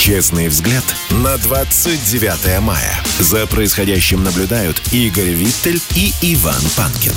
[0.00, 3.02] Честный взгляд на 29 мая.
[3.18, 7.12] За происходящим наблюдают Игорь Виттель и Иван Панкин.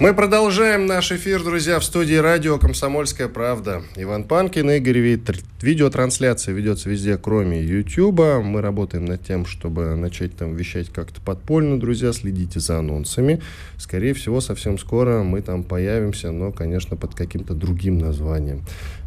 [0.00, 3.82] Мы продолжаем наш эфир, друзья, в студии радио «Комсомольская правда».
[3.96, 5.42] Иван Панкин, Игорь Виттель.
[5.60, 8.40] Видеотрансляция ведется везде, кроме Ютуба.
[8.42, 12.14] Мы работаем над тем, чтобы начать там вещать как-то подпольно, друзья.
[12.14, 13.40] Следите за анонсами.
[13.76, 18.62] Скорее всего, совсем скоро мы там появимся, но, конечно, под каким-то другим названием.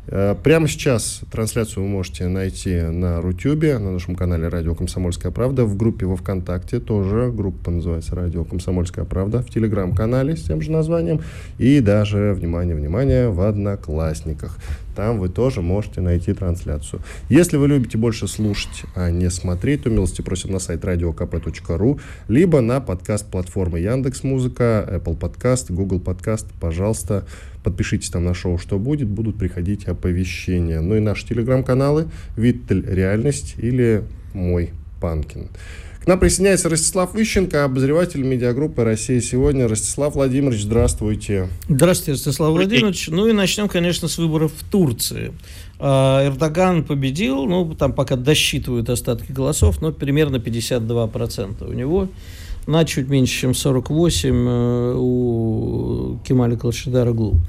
[0.10, 5.66] Э, прямо сейчас трансляцию вы можете найти на Рутюбе, на нашем канале «Радио Комсомольская правда»,
[5.66, 10.72] в группе во ВКонтакте, тоже группа называется «Радио Комсомольская правда», в Телеграм-канале с тем же
[10.72, 11.22] названием,
[11.58, 14.58] и даже, внимание, внимание, в Одноклассниках.
[14.96, 17.02] Там вы тоже можете найти трансляцию.
[17.30, 22.62] Если вы любите больше слушать, а не смотреть, то милости просим на сайт radiokp.ru, либо
[22.62, 26.48] на подкаст-платформы Яндекс Музыка, Apple Podcast, Google Podcast.
[26.60, 27.26] Пожалуйста,
[27.68, 30.80] подпишитесь там на шоу «Что будет», будут приходить оповещения.
[30.80, 34.70] Ну и наши телеграм-каналы «Виттель Реальность» или «Мой
[35.02, 35.50] Панкин».
[36.02, 39.68] К нам присоединяется Ростислав Ищенко, обозреватель медиагруппы «Россия сегодня».
[39.68, 41.50] Ростислав Владимирович, здравствуйте.
[41.68, 43.10] Здравствуйте, Ростислав Владимирович.
[43.10, 45.34] Ну и начнем, конечно, с выборов в Турции.
[45.78, 52.08] А, Эрдоган победил, ну, там пока досчитывают остатки голосов, но примерно 52% у него
[52.68, 57.40] на чуть меньше, чем 48 э, у Кемаля Калшидараглу.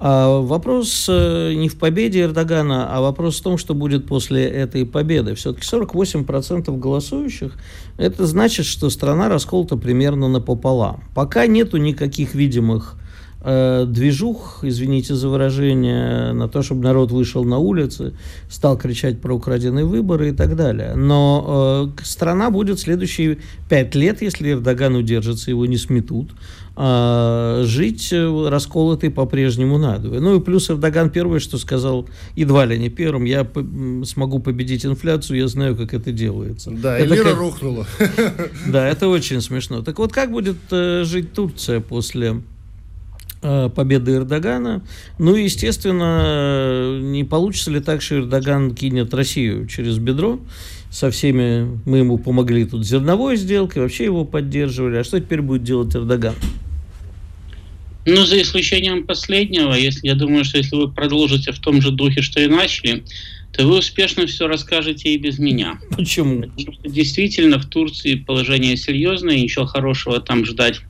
[0.00, 4.86] А вопрос э, не в победе Эрдогана, а вопрос в том, что будет после этой
[4.86, 5.34] победы.
[5.34, 7.54] Все-таки 48% голосующих,
[7.96, 11.02] это значит, что страна расколота примерно напополам.
[11.16, 12.96] Пока нету никаких видимых
[13.40, 18.14] э, движух, извините за выражение, на то, чтобы народ вышел на улицы,
[18.48, 20.94] стал кричать про украденные выборы и так далее.
[20.94, 23.38] Но э, страна будет следующие
[23.68, 26.30] пять лет, если Эрдоган удержится, его не сметут,
[26.76, 30.08] э, жить расколотой по-прежнему надо.
[30.08, 33.64] Ну и плюс Эрдоган первое, что сказал, едва ли не первым, я по
[34.04, 36.70] смогу победить инфляцию, я знаю, как это делается.
[36.70, 37.38] Да, это и лира как...
[37.38, 37.86] рухнула.
[38.66, 39.82] Да, это очень смешно.
[39.82, 42.57] Так вот, как будет э, жить Турция после Э,
[43.40, 44.82] победы Эрдогана.
[45.18, 50.40] Ну и, естественно, не получится ли так, что Эрдоган кинет Россию через бедро
[50.90, 54.96] со всеми, мы ему помогли тут зерновой сделкой, вообще его поддерживали.
[54.96, 56.34] А что теперь будет делать Эрдоган?
[58.06, 62.22] Ну, за исключением последнего, если я думаю, что если вы продолжите в том же духе,
[62.22, 63.04] что и начали,
[63.52, 65.78] то вы успешно все расскажете и без меня.
[65.90, 66.42] Почему?
[66.42, 70.80] Потому что действительно в Турции положение серьезное, ничего хорошего там ждать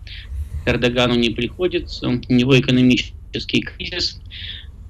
[0.68, 4.20] Эрдогану не приходится, у него экономический кризис,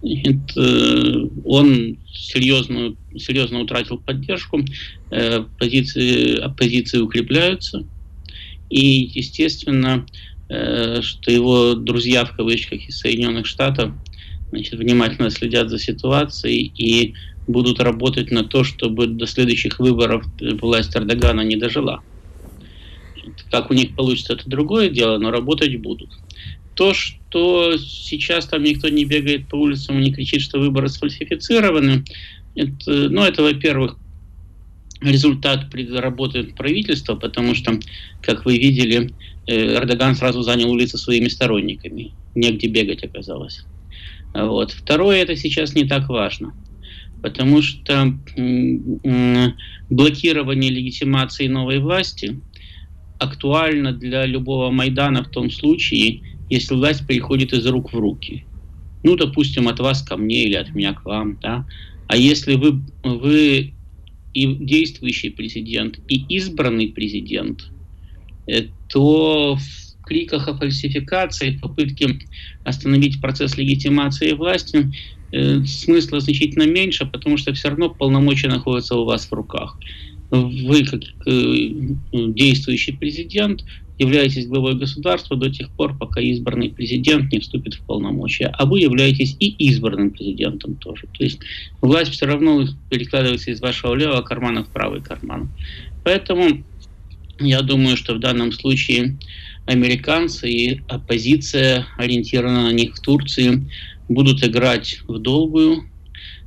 [0.03, 4.65] это, он серьезно, серьезно утратил поддержку,
[5.11, 7.85] э, позиции оппозиции укрепляются,
[8.71, 10.07] и, естественно,
[10.49, 13.93] э, что его друзья, в кавычках, из Соединенных Штатов
[14.51, 17.15] значит, внимательно следят за ситуацией и
[17.47, 20.25] будут работать на то, чтобы до следующих выборов
[20.61, 22.03] власть Эрдогана не дожила.
[23.51, 26.11] Как у них получится, это другое дело, но работать будут.
[26.75, 32.05] То, что сейчас там никто не бегает по улицам и не кричит, что выборы сфальсифицированы,
[32.55, 33.97] это, ну, это, во-первых,
[35.01, 37.79] результат работы правительства, потому что,
[38.23, 39.13] как вы видели,
[39.47, 42.13] э, Эрдоган сразу занял улицы своими сторонниками.
[42.35, 43.65] Негде бегать оказалось.
[44.35, 44.73] Вот.
[44.73, 46.53] Второе, это сейчас не так важно.
[47.23, 48.15] Потому что
[49.91, 52.41] блокирование легитимации новой власти
[53.19, 58.47] актуально для любого Майдана в том случае, если власть переходит из рук в руки.
[59.03, 61.67] Ну, допустим, от вас ко мне или от меня к вам, да.
[62.07, 63.75] А если вы, вы
[64.33, 67.61] и действующий президент, и избранный президент,
[68.47, 72.19] э, то в криках о фальсификации, попытке
[72.65, 74.91] остановить процесс легитимации власти
[75.33, 79.79] э, смысла значительно меньше, потому что все равно полномочия находятся у вас в руках
[80.31, 81.71] вы, как э,
[82.13, 83.65] действующий президент,
[83.99, 88.47] являетесь главой государства до тех пор, пока избранный президент не вступит в полномочия.
[88.47, 91.07] А вы являетесь и избранным президентом тоже.
[91.17, 91.41] То есть
[91.81, 95.51] власть все равно перекладывается из вашего левого кармана в правый карман.
[96.05, 96.63] Поэтому
[97.41, 99.19] я думаю, что в данном случае
[99.67, 103.69] американцы и оппозиция, ориентированная на них в Турции,
[104.09, 105.85] будут играть в долгую,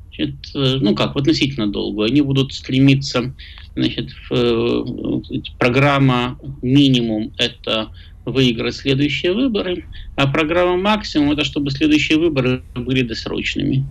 [0.07, 2.07] значит, ну как, в относительно долгую.
[2.07, 3.35] Они будут стремиться,
[3.75, 5.21] значит, в,
[5.57, 7.91] программа минимум– это
[8.25, 9.85] выиграть следующие выборы,
[10.15, 13.85] а программа максимум– это чтобы следующие выборы были досрочными.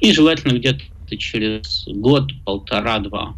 [0.00, 0.82] И желательно где-то
[1.16, 3.34] через год, полтора, два.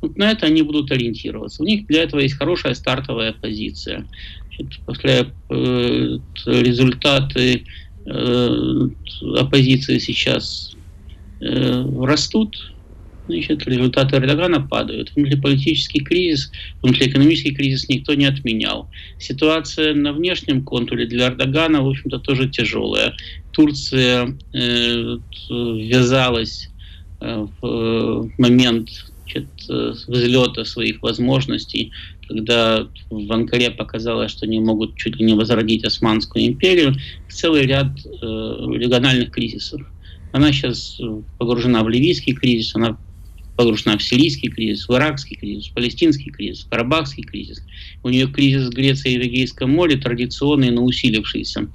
[0.00, 1.62] Вот на это они будут ориентироваться.
[1.62, 4.06] У них для этого есть хорошая стартовая позиция.
[4.46, 7.64] Значит, после э, результаты
[8.06, 8.88] э,
[9.36, 10.76] оппозиции сейчас
[11.40, 12.72] э, растут,
[13.28, 15.12] значит, результаты Эрдогана падают.
[15.14, 16.50] Внутриполитический кризис,
[16.82, 18.88] внутриэкономический кризис никто не отменял.
[19.18, 23.14] Ситуация на внешнем контуре для Эрдогана, в общем-то, тоже тяжелая.
[23.52, 25.18] Турция э,
[25.50, 26.70] ввязалась
[27.20, 28.88] э, в момент
[29.22, 29.48] значит,
[30.06, 31.92] взлета своих возможностей,
[32.26, 36.94] когда в Анкаре показалось, что они могут чуть ли не возродить Османскую империю,
[37.28, 39.82] целый ряд э, региональных кризисов.
[40.32, 41.00] Она сейчас
[41.38, 42.98] погружена в ливийский кризис, она
[43.58, 47.60] погружена в сирийский кризис, в иракский кризис, в палестинский кризис, в карабахский кризис.
[48.04, 51.68] У нее кризис Греции и в Эгейском море традиционный, но усилившийся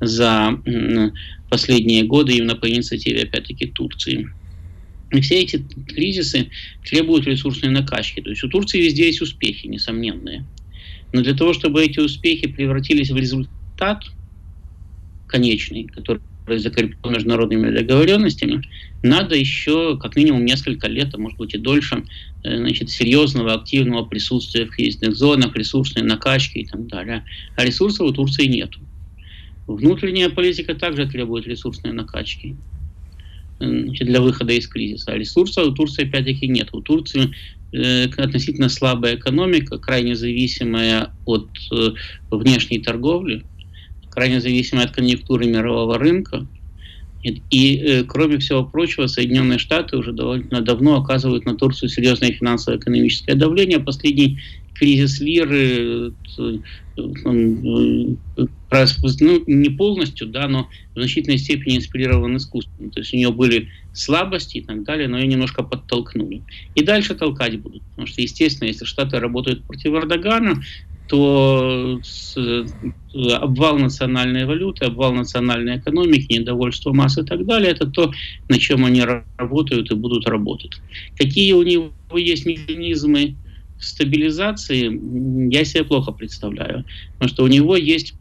[0.00, 0.60] за
[1.48, 4.28] последние годы именно по инициативе, опять-таки, Турции.
[5.12, 6.50] И все эти кризисы
[6.84, 8.20] требуют ресурсной накачки.
[8.20, 10.44] То есть у Турции везде есть успехи, несомненные.
[11.14, 14.04] Но для того, чтобы эти успехи превратились в результат
[15.26, 16.20] конечный, который
[16.58, 18.62] закреплен международными договоренностями,
[19.02, 22.04] надо еще как минимум несколько лет, а может быть и дольше,
[22.44, 27.24] э, значит, серьезного, активного присутствия в кризисных зонах, ресурсной накачки и так далее.
[27.56, 28.70] А ресурсов у Турции нет.
[29.66, 32.56] Внутренняя политика также требует ресурсной накачки
[33.60, 35.12] э, значит, для выхода из кризиса.
[35.12, 36.68] А ресурсов у Турции опять-таки нет.
[36.72, 37.30] У Турции
[37.72, 41.48] э, относительно слабая экономика, крайне зависимая от
[42.30, 43.44] внешней торговли,
[44.10, 46.46] крайне зависимая от конъюнктуры мирового рынка.
[47.22, 53.34] И, э, кроме всего прочего, Соединенные Штаты уже довольно давно оказывают на Турцию серьезное финансово-экономическое
[53.34, 53.78] давление.
[53.78, 54.38] Последний
[54.74, 56.58] кризис лиры, э,
[57.24, 58.46] он, э,
[59.20, 62.90] ну, не полностью, да, но в значительной степени инспирирован искусством.
[62.90, 66.42] То есть у нее были слабости и так далее, но ее немножко подтолкнули.
[66.74, 67.82] И дальше толкать будут.
[67.90, 70.62] Потому что, естественно, если Штаты работают против Эрдогана,
[71.10, 72.00] то
[72.36, 72.64] э,
[73.32, 78.12] обвал национальной валюты, обвал национальной экономики, недовольство масс и так далее, это то,
[78.48, 79.02] на чем они
[79.36, 80.80] работают и будут работать.
[81.18, 83.34] Какие у него есть механизмы
[83.80, 86.84] стабилизации, я себе плохо представляю.
[87.14, 88.14] Потому что у него есть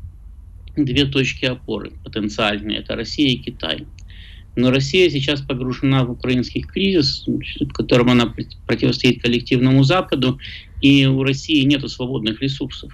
[0.75, 2.79] две точки опоры потенциальные.
[2.79, 3.85] Это Россия и Китай.
[4.55, 8.33] Но Россия сейчас погружена в украинский кризис, в котором она
[8.65, 10.39] противостоит коллективному Западу,
[10.81, 12.91] и у России нет свободных ресурсов.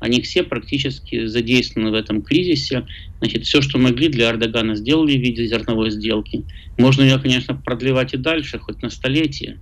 [0.00, 2.86] Они все практически задействованы в этом кризисе.
[3.20, 6.44] Значит, все, что могли для Эрдогана сделали в виде зерновой сделки.
[6.76, 9.60] Можно ее, конечно, продлевать и дальше, хоть на столетие.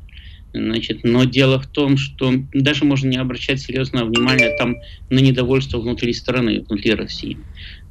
[0.54, 4.76] Значит, но дело в том, что даже можно не обращать серьезного внимания там
[5.10, 7.36] на недовольство внутри страны, внутри России.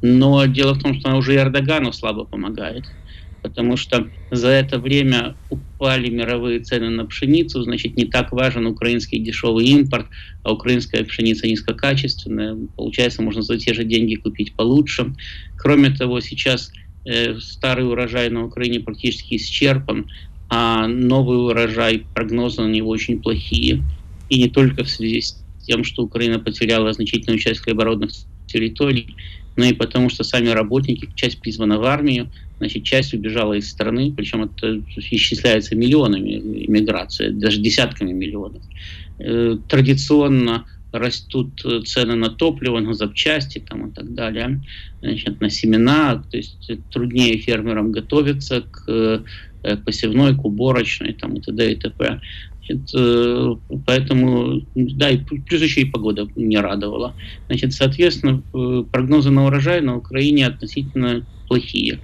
[0.01, 2.85] Но дело в том, что она уже и Эрдогану слабо помогает
[3.41, 9.19] потому что за это время упали мировые цены на пшеницу, значит, не так важен украинский
[9.19, 10.07] дешевый импорт,
[10.43, 15.13] а украинская пшеница низкокачественная, получается, можно за те же деньги купить получше.
[15.57, 16.71] Кроме того, сейчас
[17.05, 20.07] э, старый урожай на Украине практически исчерпан,
[20.49, 23.83] а новый урожай, прогнозы на него очень плохие.
[24.29, 28.11] И не только в связи с тем, что Украина потеряла значительную часть хлебородных
[28.47, 29.15] территорий,
[29.59, 34.13] но и потому, что сами работники, часть призвана в армию, значит, часть убежала из страны,
[34.15, 38.63] причем это исчисляется миллионами иммиграции, даже десятками миллионов.
[39.19, 44.61] Э, традиционно растут цены на топливо, на запчасти там, и так далее,
[45.01, 51.41] значит, на семена, то есть труднее фермерам готовиться к, э, посевной, к уборочной там, и
[51.41, 51.73] т.д.
[51.73, 52.21] и т.п.
[52.69, 57.15] Значит, э, поэтому, да, и плюс еще и погода не радовала.
[57.47, 58.43] Значит, соответственно,
[58.91, 61.99] прогнозы на урожай на Украине относительно плохие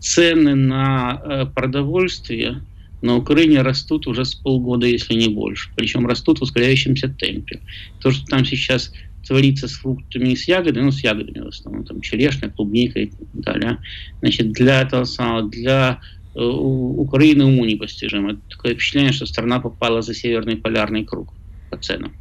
[0.00, 2.62] цены на э, продовольствие
[3.02, 5.70] на Украине растут уже с полгода, если не больше.
[5.74, 7.60] Причем растут в ускоряющемся темпе.
[8.00, 8.92] То, что там сейчас
[9.26, 13.06] творится с фруктами и с ягодами, ну, с ягодами в основном, там, черешня, клубника и
[13.06, 13.78] так далее.
[14.20, 18.36] Значит, для этого самого, для э, Украины уму непостижимо.
[18.48, 21.32] Такое впечатление, что страна попала за северный полярный круг
[21.70, 22.12] по ценам.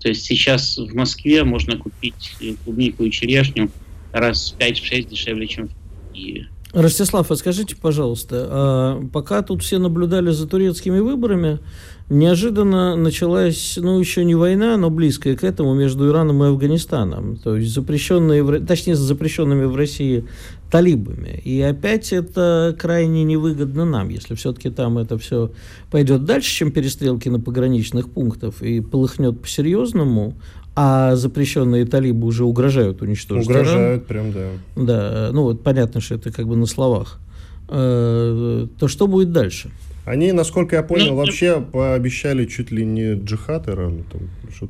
[0.00, 3.70] То есть сейчас в Москве можно купить клубнику и черешню
[4.12, 6.48] раз в 5-6 дешевле, чем в Киеве.
[6.72, 11.60] Ростислав, а скажите, пожалуйста, а пока тут все наблюдали за турецкими выборами,
[12.10, 17.36] неожиданно началась, ну, еще не война, но близкая к этому между Ираном и Афганистаном.
[17.36, 20.26] То есть запрещенные, точнее, запрещенными в России
[20.70, 21.40] талибами.
[21.44, 25.50] И опять это крайне невыгодно нам, если все-таки там это все
[25.90, 30.34] пойдет дальше, чем перестрелки на пограничных пунктах и полыхнет по-серьезному,
[30.74, 34.32] а запрещенные талибы уже угрожают уничтожить Угрожают, Иран.
[34.32, 34.48] прям, да.
[34.76, 37.18] Да, ну вот понятно, что это как бы на словах.
[37.68, 39.70] Э, то что будет дальше?
[40.08, 44.04] Они, насколько я понял, ну, вообще пообещали чуть ли не джихад Ирану.
[44.10, 44.22] Там,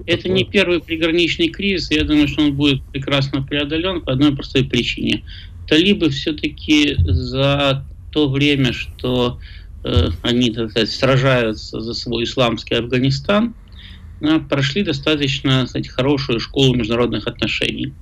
[0.05, 0.33] это такое.
[0.33, 1.93] не первый приграничный кризис.
[1.93, 5.23] Я думаю, что он будет прекрасно преодолен по одной простой причине.
[5.69, 9.39] Талибы все-таки за то время, что
[9.85, 13.55] э, они, так сказать, сражаются за свой исламский Афганистан,
[14.21, 17.93] э, прошли достаточно, кстати, хорошую школу международных отношений.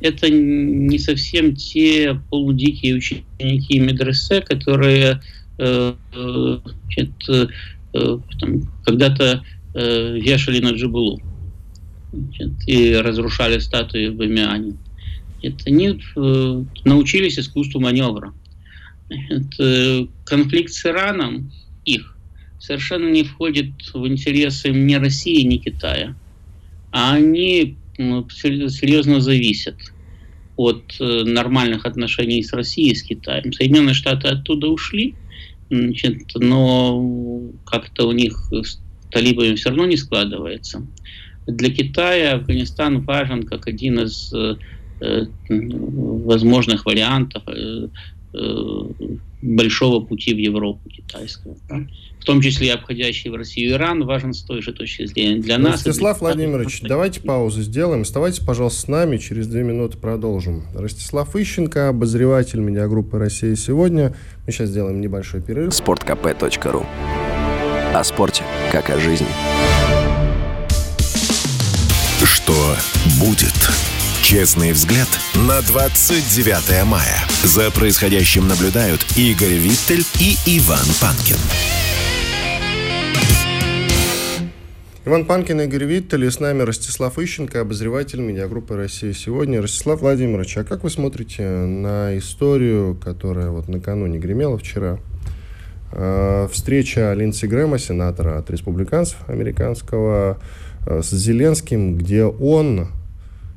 [0.00, 5.20] Это не совсем те полудикие ученики медресе, которые
[5.58, 7.10] Э, значит,
[7.94, 8.18] э,
[8.84, 11.20] когда-то э, вешали на Джибулу
[12.12, 14.74] значит, и разрушали статуи в Бамиане.
[15.42, 16.00] Это они
[16.84, 18.32] научились искусству маневра.
[19.08, 21.52] Значит, конфликт с Ираном
[21.84, 22.16] их
[22.58, 26.14] совершенно не входит в интересы ни России, ни Китая.
[26.92, 29.76] А они серьезно зависят
[30.56, 33.52] от нормальных отношений с Россией и с Китаем.
[33.52, 35.14] Соединенные Штаты оттуда ушли,
[35.72, 38.78] Значит, но как-то у них с
[39.10, 40.86] талибами все равно не складывается.
[41.46, 44.56] Для Китая Афганистан важен как один из э, э
[45.48, 47.88] возможных вариантов э,
[48.34, 48.82] э,
[49.42, 51.56] большого пути в Европу китайского.
[51.68, 51.80] Да?
[52.20, 55.40] В том числе обходящий в Россию Иран важен с той же точки зрения.
[55.40, 55.84] Для нас...
[55.84, 56.28] Ростислав для...
[56.28, 58.02] Владимирович, давайте паузу сделаем.
[58.02, 59.16] Оставайтесь, пожалуйста, с нами.
[59.16, 60.62] Через две минуты продолжим.
[60.72, 64.14] Ростислав Ищенко, обозреватель медиагруппы «Россия сегодня».
[64.46, 65.74] Мы сейчас сделаем небольшой перерыв.
[65.74, 66.86] Спорткп.ру
[67.92, 69.26] О спорте, как о жизни.
[72.24, 72.76] Что
[73.20, 73.91] будет?
[74.22, 77.18] Честный взгляд на 29 мая.
[77.42, 81.36] За происходящим наблюдают Игорь Виттель и Иван Панкин.
[85.04, 89.60] Иван Панкин, Игорь Виттель, и с нами Ростислав Ищенко, обозреватель медиагруппы «Россия сегодня».
[89.60, 95.00] Ростислав Владимирович, а как вы смотрите на историю, которая вот накануне гремела вчера?
[95.90, 100.38] Э, встреча Линдси Грэма, сенатора от республиканцев американского,
[100.86, 102.88] э, с Зеленским, где он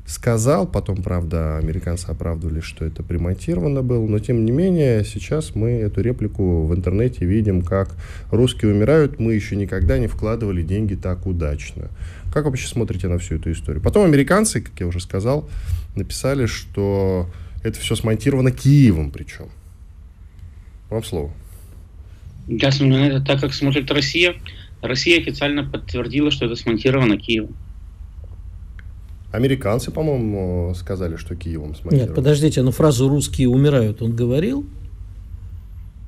[0.06, 5.72] сказал, потом, правда, американцы оправдывали, что это примонтировано было, но тем не менее, сейчас мы
[5.72, 7.96] эту реплику в интернете видим, как
[8.30, 11.90] русские умирают, мы еще никогда не вкладывали деньги так удачно.
[12.32, 13.82] Как вообще смотрите на всю эту историю?
[13.82, 15.50] Потом американцы, как я уже сказал,
[15.96, 17.28] написали, что
[17.64, 19.50] это все смонтировано Киевом причем.
[20.90, 21.32] Вам слово.
[22.48, 24.36] Я смотрю на это так, как смотрит Россия.
[24.82, 27.56] Россия официально подтвердила, что это смонтировано Киевом.
[29.36, 32.08] Американцы, по-моему, сказали, что Киевом смонтировали.
[32.08, 34.66] Нет, подождите, но фразу «русские умирают» он говорил?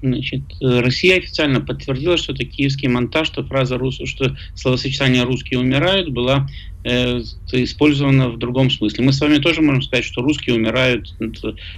[0.02, 6.10] Значит, Россия официально подтвердила, что это киевский монтаж, что фраза рус, что словосочетание «русские умирают»
[6.10, 6.48] была
[6.84, 7.20] э,
[7.52, 9.06] использована в другом смысле.
[9.06, 11.16] Мы с вами тоже можем сказать, что русские умирают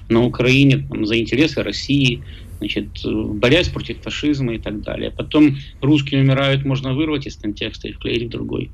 [0.10, 2.22] на Украине там, за интересы России,
[2.58, 5.12] значит, борясь против фашизма и так далее.
[5.12, 8.70] Потом «русские умирают» можно вырвать из контекста и вклеить в другой.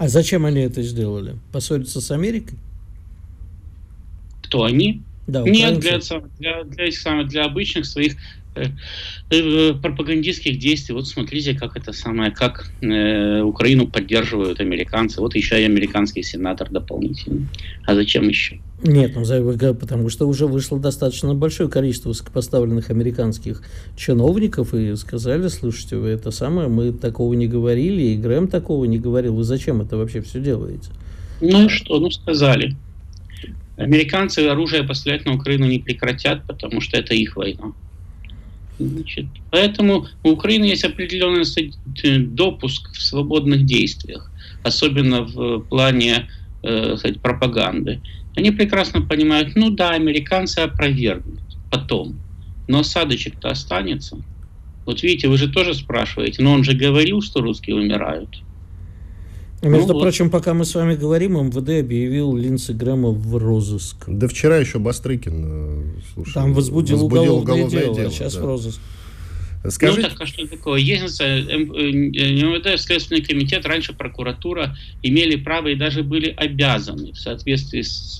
[0.00, 1.36] А зачем они это сделали?
[1.52, 2.56] Поссориться с Америкой?
[4.42, 5.02] Кто они?
[5.26, 5.98] Да, Нет, для,
[6.38, 8.16] для, для, для обычных своих
[9.80, 10.94] пропагандистских действий.
[10.94, 15.20] Вот смотрите, как это самое, как э, Украину поддерживают американцы.
[15.20, 17.46] Вот еще и американский сенатор дополнительно.
[17.86, 18.60] А зачем еще?
[18.82, 23.62] Нет, ну, потому что уже вышло достаточно большое количество высокопоставленных американских
[23.96, 28.98] чиновников и сказали, слушайте, вы это самое, мы такого не говорили, и Грэм такого не
[28.98, 30.90] говорил, вы зачем это вообще все делаете?
[31.42, 32.74] Ну и что, ну сказали.
[33.76, 37.72] Американцы оружие поставлять на Украину не прекратят, потому что это их война.
[38.80, 41.44] Значит, поэтому у Украины есть определенный
[42.26, 44.32] допуск в свободных действиях,
[44.64, 46.28] особенно в плане
[46.62, 48.00] э, сказать, пропаганды.
[48.36, 52.20] Они прекрасно понимают, ну да, американцы опровергнут потом,
[52.68, 54.16] но осадочек-то останется.
[54.86, 58.42] Вот видите, вы же тоже спрашиваете, но он же говорил, что русские умирают.
[59.62, 60.32] Между ну, прочим, вот.
[60.32, 64.04] пока мы с вами говорим, МВД объявил Линдси Грэма в розыск.
[64.06, 68.34] Да вчера еще Бастрыкин э, слушай, Там возбудил, возбудил уголовное, уголовное дело, дело, а сейчас
[68.34, 68.40] да.
[68.40, 68.80] в розыск.
[69.68, 70.00] Скажите...
[70.00, 70.80] Ну так, а что такое?
[70.80, 77.82] Есть э, МВД, Следственный комитет, раньше прокуратура имели право и даже были обязаны в соответствии
[77.82, 78.18] с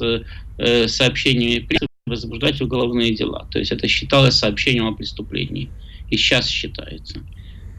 [0.58, 1.66] э, сообщениями
[2.06, 3.46] возбуждать уголовные дела.
[3.50, 5.70] То есть это считалось сообщением о преступлении.
[6.10, 7.20] И сейчас считается.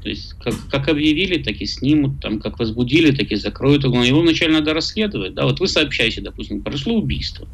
[0.02, 3.84] То есть, как, как объявили, так и снимут, там, как возбудили, так и закроют.
[3.84, 5.36] Его вначале надо расследовать.
[5.36, 5.46] Да?
[5.46, 7.48] Вот вы сообщаете, допустим, прошло убийство.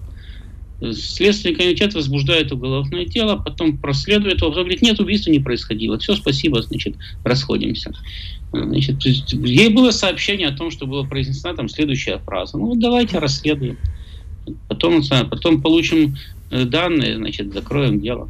[0.94, 5.98] Следственный комитет возбуждает уголовное дело, потом проследует его, потом говорит, нет, убийства не происходило.
[5.98, 7.94] Все, спасибо, значит, расходимся.
[8.54, 12.58] Значит, ей было сообщение о том, что была произнесена там следующая фраза.
[12.58, 13.78] Ну, давайте расследуем.
[14.70, 16.16] Потом, потом получим
[16.52, 18.30] э, данные, значит, закроем дело.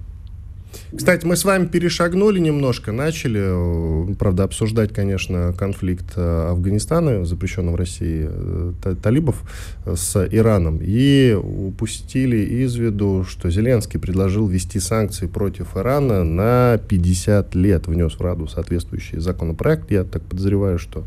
[0.96, 7.76] Кстати, мы с вами перешагнули немножко, начали, э, правда, обсуждать, конечно, конфликт э, Афганистана, запрещенного
[7.76, 9.44] в России, э, талибов
[9.86, 17.56] с Ираном, и упустили из виду, что Зеленский предложил ввести санкции против Ирана на 50
[17.56, 19.92] лет, внес в Раду соответствующий законопроект.
[19.92, 21.06] Я так подозреваю, что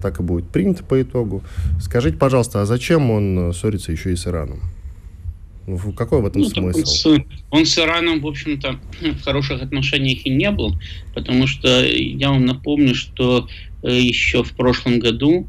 [0.00, 1.42] так и будет принято по итогу.
[1.80, 4.60] Скажите, пожалуйста, а зачем он ссорится еще и с Ираном?
[5.96, 6.78] Какой в этом ну, смысл?
[6.78, 10.76] Он с, он с Ираном, в общем-то, в хороших отношениях и не был,
[11.14, 13.48] потому что я вам напомню, что
[13.82, 15.48] э, еще в прошлом году,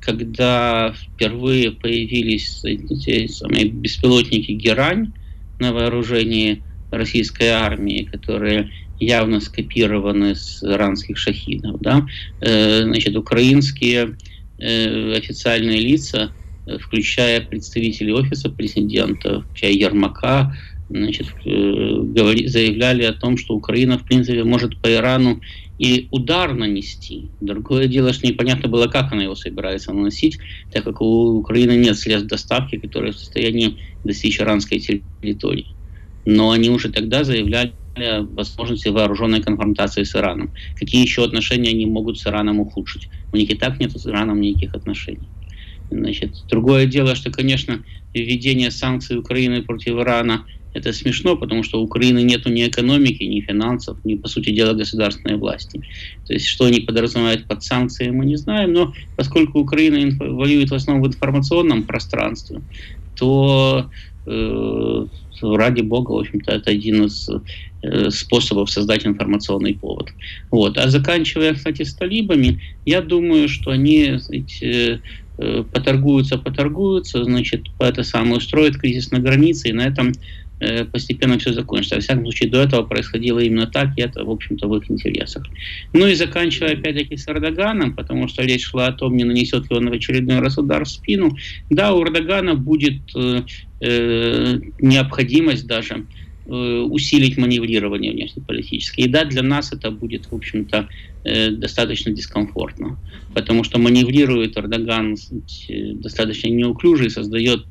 [0.00, 5.12] когда впервые появились эти самые беспилотники «Герань»
[5.58, 8.70] на вооружении российской армии, которые
[9.00, 12.06] явно скопированы с иранских шахидов, да,
[12.42, 14.18] э, значит, украинские
[14.58, 16.30] э, официальные лица–
[16.80, 20.54] включая представителей офиса президента, включая Ермака,
[20.88, 25.40] значит, э, говори, заявляли о том, что Украина, в принципе, может по Ирану
[25.78, 27.28] и удар нанести.
[27.40, 30.38] Другое дело, что непонятно было, как она его собирается наносить,
[30.72, 35.66] так как у Украины нет средств доставки, которые в состоянии достичь иранской территории.
[36.24, 40.52] Но они уже тогда заявляли о возможности вооруженной конфронтации с Ираном.
[40.76, 43.08] Какие еще отношения они могут с Ираном ухудшить?
[43.32, 45.28] У них и так нет с Ираном никаких отношений.
[45.90, 47.82] Значит, другое дело, что, конечно,
[48.14, 53.40] введение санкций Украины против Ирана это смешно, потому что у Украины нет ни экономики, ни
[53.40, 55.80] финансов, ни, по сути дела, государственной власти.
[56.26, 60.74] То есть, что они подразумевают под санкции, мы не знаем, но поскольку Украина воюет в
[60.74, 62.60] основном в информационном пространстве,
[63.14, 63.90] то
[64.26, 65.06] э,
[65.42, 67.26] ради бога, в общем-то, это один из
[67.82, 70.10] э, способов создать информационный повод.
[70.50, 70.76] Вот.
[70.76, 75.00] А заканчивая, кстати, с талибами, я думаю, что они эти,
[75.36, 80.12] поторгуются, поторгуются, значит, по это самое устроят кризис на границе, и на этом
[80.60, 81.96] э, постепенно все закончится.
[81.96, 85.44] Во всяком случае, до этого происходило именно так, и это, в общем-то, в их интересах.
[85.92, 89.76] Ну и заканчивая, опять-таки, с Эрдоганом, потому что речь шла о том, не нанесет ли
[89.76, 91.36] он в очередной раз удар в спину.
[91.70, 93.42] Да, у Эрдогана будет э,
[93.80, 99.06] э, необходимость даже Э, усилить маневрирование внешнеполитическое.
[99.06, 100.88] И да, для нас это будет, в общем-то,
[101.24, 102.98] э, достаточно дискомфортно,
[103.34, 105.14] потому что маневрирует Эрдоган
[105.68, 107.66] э, достаточно неуклюже и создает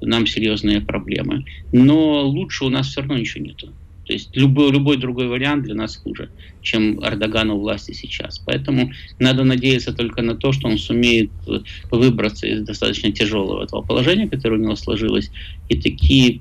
[0.00, 1.44] нам серьезные проблемы.
[1.72, 3.72] Но лучше у нас все равно ничего нету.
[4.10, 6.30] То есть любой, любой другой вариант для нас хуже,
[6.62, 8.40] чем Эрдоган у власти сейчас.
[8.40, 11.30] Поэтому надо надеяться только на то, что он сумеет
[11.92, 15.30] выбраться из достаточно тяжелого этого положения, которое у него сложилось,
[15.68, 16.40] и такие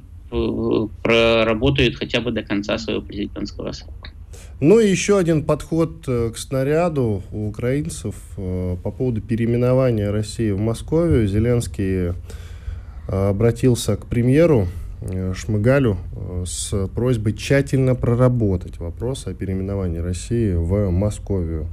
[1.01, 4.11] проработает хотя бы до конца своего президентского срока.
[4.61, 10.51] Ну и еще один подход э, к снаряду у украинцев э, по поводу переименования России
[10.51, 11.25] в Москву.
[11.25, 12.13] Зеленский э,
[13.07, 14.67] обратился к премьеру
[15.33, 15.97] Шмыгалю
[16.45, 21.69] с просьбой тщательно проработать вопрос о переименовании России в Московию.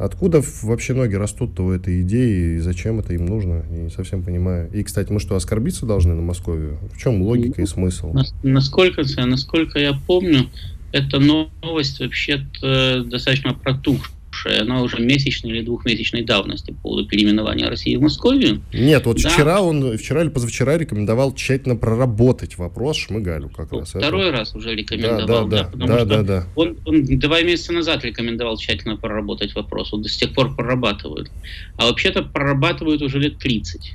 [0.00, 4.22] Откуда вообще ноги растут-то у этой идеи, и зачем это им нужно, я не совсем
[4.22, 4.70] понимаю.
[4.72, 6.78] И, кстати, мы что, оскорбиться должны на Москве?
[6.90, 8.14] В чем логика и смысл?
[8.42, 10.48] Насколько, насколько я помню,
[10.92, 17.68] эта новость вообще-то достаточно протухшая хорошая, она уже месячной или двухмесячной давности по поводу переименования
[17.68, 18.60] России в Москве.
[18.72, 19.28] Нет, вот да.
[19.30, 23.90] вчера он, вчера или позавчера рекомендовал тщательно проработать вопрос Шмыгалю как раз.
[23.90, 24.38] Второй это.
[24.38, 26.46] раз уже рекомендовал, да, да, да, потому да, что да, да.
[26.56, 31.30] Он, он два месяца назад рекомендовал тщательно проработать вопрос, вот до сих пор прорабатывают.
[31.76, 33.92] А вообще-то прорабатывают уже лет 30.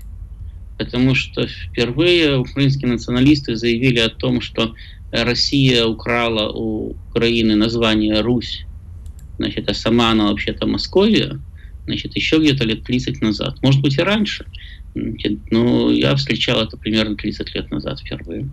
[0.78, 4.76] Потому что впервые украинские националисты заявили о том, что
[5.12, 8.66] Россия украла у Украины название Русь
[9.38, 11.40] значит, а сама она вообще-то Московия,
[11.86, 14.46] значит, еще где-то лет 30 назад, может быть и раньше.
[14.96, 18.50] Значит, ну, я встречал это примерно 30 лет назад впервые.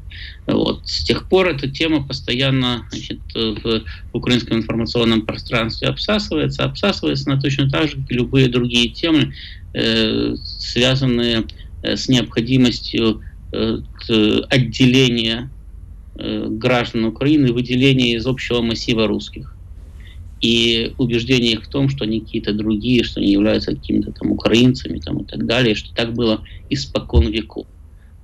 [0.46, 0.88] Вот.
[0.88, 6.64] С тех пор эта тема постоянно значит, в украинском информационном пространстве обсасывается.
[6.64, 9.34] Обсасывается она точно так же, как и любые другие темы,
[9.72, 11.44] э, связанные
[11.84, 13.78] э, с необходимостью э,
[14.50, 15.48] отделения
[16.16, 19.54] э, граждан Украины, выделения из общего массива русских
[20.42, 24.98] и убеждение их в том, что они какие-то другие, что они являются какими-то там украинцами
[24.98, 27.68] там, и так далее, что так было испокон веков.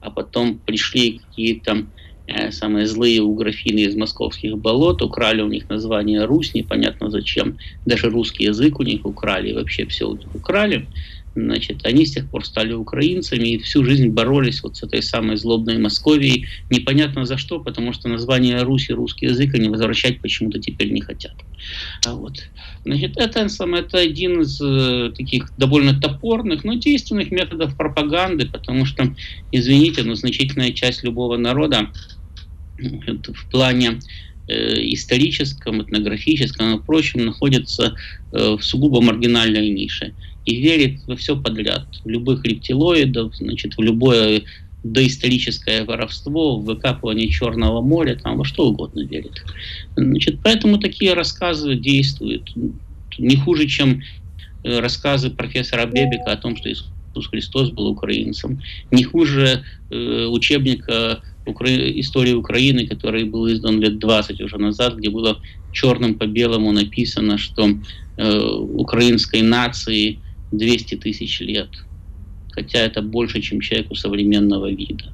[0.01, 1.87] А потом пришли какие-то
[2.27, 8.11] э, самые злые угрофины из московских болот, украли у них название Русь, непонятно зачем, даже
[8.11, 10.91] русский язык у них украли, вообще все украли
[11.45, 15.37] значит, они с тех пор стали украинцами и всю жизнь боролись вот с этой самой
[15.37, 16.47] злобной Московией.
[16.71, 21.35] Непонятно за что, потому что название Руси, русский язык они возвращать почему-то теперь не хотят.
[22.07, 22.39] А вот.
[22.85, 29.15] Значит, это, это один из э, таких довольно топорных, но действенных методов пропаганды, потому что,
[29.53, 31.91] извините, но значительная часть любого народа
[32.79, 34.01] в плане
[34.49, 37.95] историческом, этнографическом и прочем находится
[38.33, 40.15] э, в сугубо маргинальной нише
[40.47, 44.43] и верит во все подряд, в любых рептилоидов, значит, в любое
[44.83, 49.45] доисторическое воровство, в выкапывание Черного моря, там во что угодно верит.
[49.97, 52.53] Значит, поэтому такие рассказы действуют.
[53.19, 54.03] Не хуже, чем
[54.65, 56.89] э, рассказы профессора Бебика о том, что Иисус
[57.31, 61.69] Христос был украинцем, не хуже э, учебника Укра...
[62.01, 65.41] истории Украины, который был издан лет 20 уже назад, где было
[65.73, 67.69] черным по белому написано, что
[68.17, 68.41] э,
[68.75, 70.19] украинской нации
[70.53, 71.69] 200 тысяч лет.
[72.53, 75.13] Хотя это больше, чем человеку современного вида.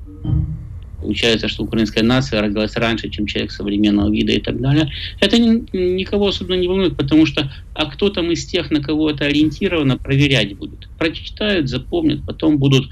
[1.04, 4.90] Получается, что украинская нация родилась раньше, чем человек современного вида и так далее.
[5.20, 9.26] Это никого особенно не волнует, потому что а кто там из тех, на кого это
[9.26, 10.88] ориентировано, проверять будет.
[10.98, 12.88] Прочитают, запомнят, потом будут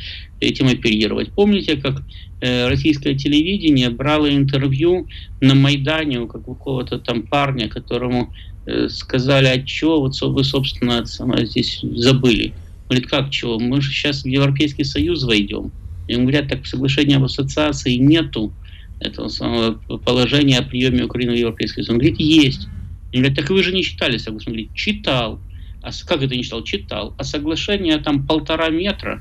[0.46, 1.33] этим оперировать.
[1.33, 2.02] Помните, как
[2.40, 5.09] э, российское телевидение брало интервью
[5.40, 8.33] на Майдане у какого-то там парня, которому
[8.64, 12.55] Э, сказали, а что вот вы, собственно, здесь забыли.
[12.88, 13.59] Говорит, как чего?
[13.59, 15.72] Мы же сейчас в Европейский Союз войдем.
[16.07, 18.52] И говорят, так соглашения об ассоциации нету
[19.00, 21.90] этого самого положения о приеме Украины в Европейский Союз.
[21.90, 22.68] Он говорит, есть.
[23.11, 24.50] И говорят, так вы же не читали соглашение.
[24.50, 25.40] Он говорит, читал.
[25.83, 26.62] А как это не читал?
[26.62, 27.14] Читал.
[27.18, 29.20] А соглашение там полтора метра,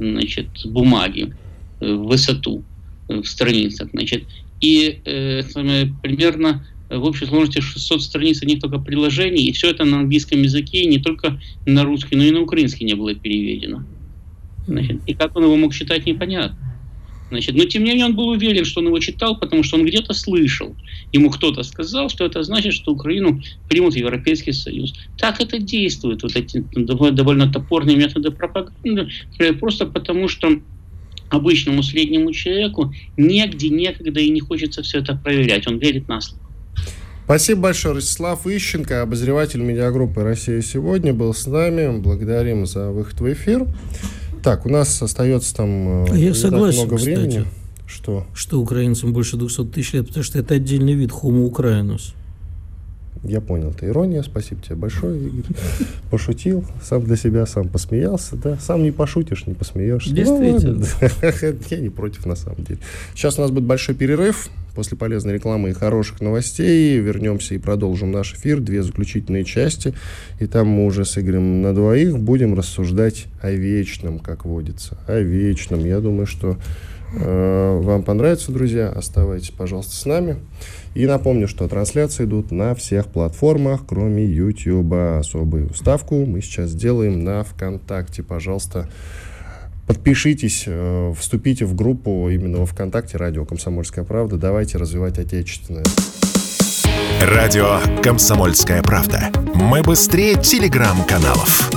[0.00, 1.34] значит, бумаги
[1.80, 2.64] э, в высоту
[3.08, 4.28] э, в страницах, значит,
[4.60, 5.42] и э,
[6.02, 10.82] примерно в общей сложности 600 страниц одних только приложений, и все это на английском языке,
[10.82, 13.84] и не только на русский, но и на украинский не было переведено.
[14.66, 16.69] Значит, и как он его мог читать, непонятно.
[17.30, 19.86] Значит, но тем не менее он был уверен, что он его читал, потому что он
[19.86, 20.74] где-то слышал.
[21.12, 24.94] Ему кто-то сказал, что это значит, что Украину примут в Европейский Союз.
[25.16, 29.08] Так это действует, вот эти довольно топорные методы пропаганды,
[29.60, 30.60] просто потому что
[31.28, 35.66] обычному среднему человеку негде, некогда и не хочется все это проверять.
[35.68, 36.42] Он верит на слово.
[37.24, 42.00] Спасибо большое, Ростислав Ищенко, обозреватель медиагруппы «Россия сегодня» был с нами.
[42.00, 43.68] Благодарим за выход в эфир.
[44.42, 47.46] Так, у нас остается там э, Я согласен, много кстати, времени.
[47.86, 48.26] Что?
[48.34, 52.14] Что украинцам больше 200 тысяч лет, потому что это отдельный вид Homo украинус.
[53.22, 54.22] Я понял, это ирония.
[54.22, 55.44] Спасибо тебе большое, Игорь.
[56.10, 58.56] Пошутил, сам для себя сам посмеялся, да?
[58.58, 60.12] Сам не пошутишь, не посмеешься.
[60.12, 60.86] Действительно.
[61.00, 62.80] Ну, я не против, на самом деле.
[63.14, 64.48] Сейчас у нас будет большой перерыв.
[64.74, 68.60] После полезной рекламы и хороших новостей вернемся и продолжим наш эфир.
[68.60, 69.92] Две заключительные части.
[70.38, 74.96] И там мы уже с Игорем на двоих будем рассуждать о вечном, как водится.
[75.06, 75.84] О вечном.
[75.84, 76.56] Я думаю, что
[77.12, 78.88] вам понравится, друзья.
[78.88, 80.36] Оставайтесь, пожалуйста, с нами.
[80.94, 84.92] И напомню, что трансляции идут на всех платформах, кроме YouTube.
[84.92, 88.22] Особую ставку мы сейчас сделаем на ВКонтакте.
[88.22, 88.88] Пожалуйста,
[89.86, 94.36] подпишитесь, э, вступите в группу именно во ВКонтакте «Радио Комсомольская правда».
[94.36, 95.84] Давайте развивать отечественное.
[97.20, 99.30] Радио «Комсомольская правда».
[99.54, 101.70] Мы быстрее телеграм-каналов.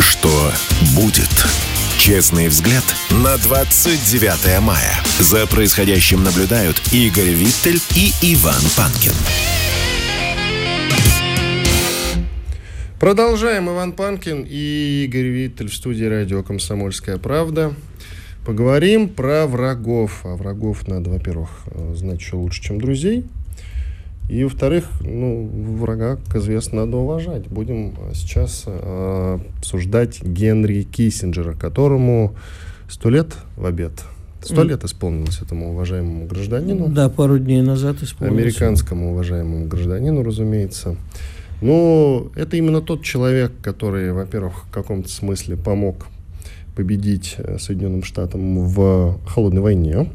[0.00, 0.50] Что
[0.96, 1.69] будет?
[2.00, 4.94] Честный взгляд на 29 мая.
[5.18, 9.12] За происходящим наблюдают Игорь Виттель и Иван Панкин.
[12.98, 13.68] Продолжаем.
[13.68, 17.74] Иван Панкин и Игорь Виттель в студии радио «Комсомольская правда».
[18.46, 20.22] Поговорим про врагов.
[20.24, 21.50] А врагов надо, во-первых,
[21.92, 23.26] знать еще лучше, чем друзей–
[24.30, 27.48] и, во-вторых, ну, врага, как известно, надо уважать.
[27.48, 32.36] Будем сейчас э, обсуждать Генри Киссинджера, которому
[32.88, 33.90] сто лет в обед.
[34.40, 36.86] Сто лет исполнилось этому уважаемому гражданину.
[36.88, 38.40] Да, пару дней назад исполнилось.
[38.40, 40.94] Американскому уважаемому гражданину, разумеется.
[41.60, 46.06] Ну, это именно тот человек, который, во-первых, в каком-то смысле помог
[46.76, 50.08] победить э, Соединенным Штатам в холодной войне.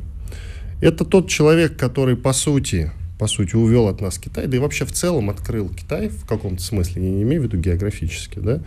[0.80, 4.86] Это тот человек, который, по сути, по сути, увел от нас Китай, да и вообще
[4.86, 8.60] в целом открыл Китай в каком-то смысле, я не имею в виду географически, да,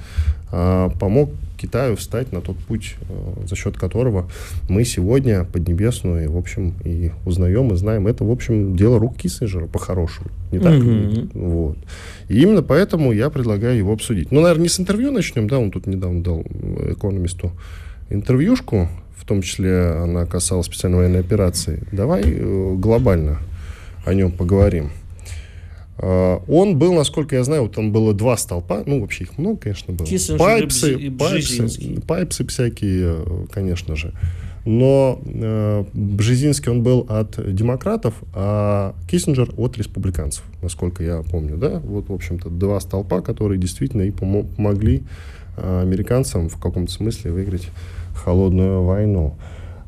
[0.50, 4.30] а помог Китаю встать на тот путь, э, за счет которого
[4.68, 8.06] мы сегодня Поднебесную, в общем, и узнаем, и знаем.
[8.06, 10.28] Это, в общем, дело рук Киссинджера по-хорошему.
[10.52, 10.74] Не так?
[10.74, 11.30] Mm-hmm.
[11.34, 11.76] Вот.
[12.28, 14.30] И именно поэтому я предлагаю его обсудить.
[14.30, 16.42] Ну, наверное, не с интервью начнем, да, он тут недавно дал
[16.92, 17.52] экономисту
[18.08, 21.82] интервьюшку, в том числе она касалась специальной военной операции.
[21.90, 23.38] Давай э, глобально
[24.08, 24.90] о нем поговорим.
[25.98, 29.58] Э, он был, насколько я знаю, вот там было два столпа, ну, вообще их много,
[29.58, 30.06] конечно, было.
[30.38, 34.14] Пайпсы, и пайпсы, пайпсы всякие, э, конечно же.
[34.64, 41.80] Но э, Бжезинский, он был от демократов, а Киссинджер от республиканцев, насколько я помню, да?
[41.80, 45.02] Вот, в общем-то, два столпа, которые действительно и помогли
[45.56, 47.70] э, американцам в каком-то смысле выиграть
[48.14, 49.36] холодную войну.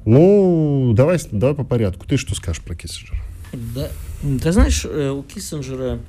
[0.07, 2.07] Ну, давай, давай по порядку.
[2.07, 3.19] Ты что скажешь про Киссинджера?
[3.53, 3.89] Да,
[4.21, 6.01] ты знаешь, э, у Киссинджера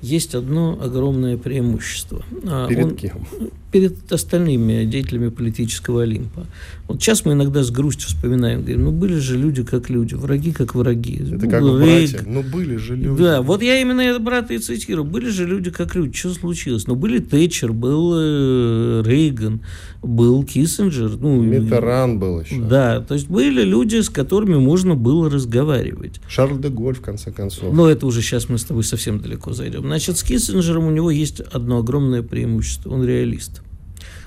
[0.00, 2.24] есть одно огромное преимущество.
[2.44, 3.26] А, перед Он, кем?
[3.72, 6.46] Перед остальными деятелями политического Олимпа.
[6.88, 10.52] Вот сейчас мы иногда с грустью вспоминаем, говорим, ну были же люди как люди, враги
[10.52, 11.22] как враги.
[11.22, 12.12] Это как Рейг...
[12.12, 13.22] братья, ну были же люди.
[13.22, 15.06] Да, вот я именно это брата и цитирую.
[15.06, 16.86] Были же люди как люди, что случилось?
[16.86, 19.62] Ну были Тэтчер, был э, Рейган,
[20.02, 21.16] был Киссинджер.
[21.18, 22.60] Ну, Митеран был еще.
[22.60, 26.20] Да, то есть были люди, с которыми можно было разговаривать.
[26.28, 27.72] Шарль де Голь, в конце концов.
[27.72, 29.82] Но это уже сейчас мы с тобой совсем далеко зайдем.
[29.82, 32.90] Значит, с Киссинджером у него есть одно огромное преимущество.
[32.90, 33.61] Он реалист.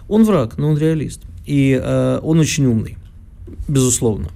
[0.08, 1.22] Он враг, но он реалист.
[1.46, 2.98] И э, он очень умный,
[3.68, 4.30] безусловно.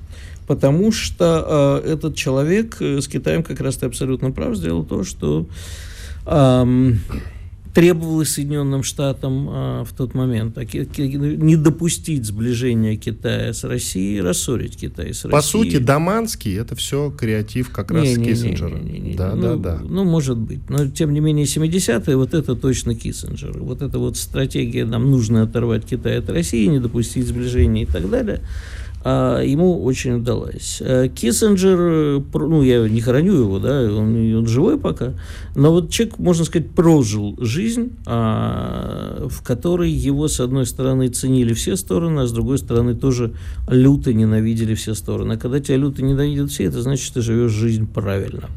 [0.48, 5.04] Потому что э, этот человек э, с Китаем, как раз ты абсолютно прав, сделал то,
[5.04, 5.46] что...
[6.26, 6.66] Э,
[7.74, 14.78] требовалось Соединенным Штатам а, в тот момент а, не допустить сближения Китая с Россией, рассорить
[14.78, 15.32] Китай с Россией.
[15.32, 18.78] По сути, Даманский это все креатив как раз не, Киссинджера.
[18.78, 19.82] Не, не, не, да, ну, да, да.
[19.84, 20.70] Ну, может быть.
[20.70, 23.58] Но, тем не менее, 70-е вот это точно Киссинджер.
[23.60, 28.10] Вот эта вот стратегия, нам нужно оторвать Китай от России, не допустить сближения и так
[28.10, 28.42] далее–
[29.02, 30.82] а ему очень удалось.
[30.82, 35.14] Э, Киссинджер, э, ну, я не хороню его, да, он, он живой пока,
[35.56, 41.54] но вот человек, можно сказать, прожил жизнь, а, в которой его, с одной стороны, ценили
[41.54, 43.34] все стороны, а с другой стороны, тоже
[43.70, 45.34] люто ненавидели все стороны.
[45.34, 48.50] А когда тебя люто ненавидят все, это значит, ты живешь жизнь правильно.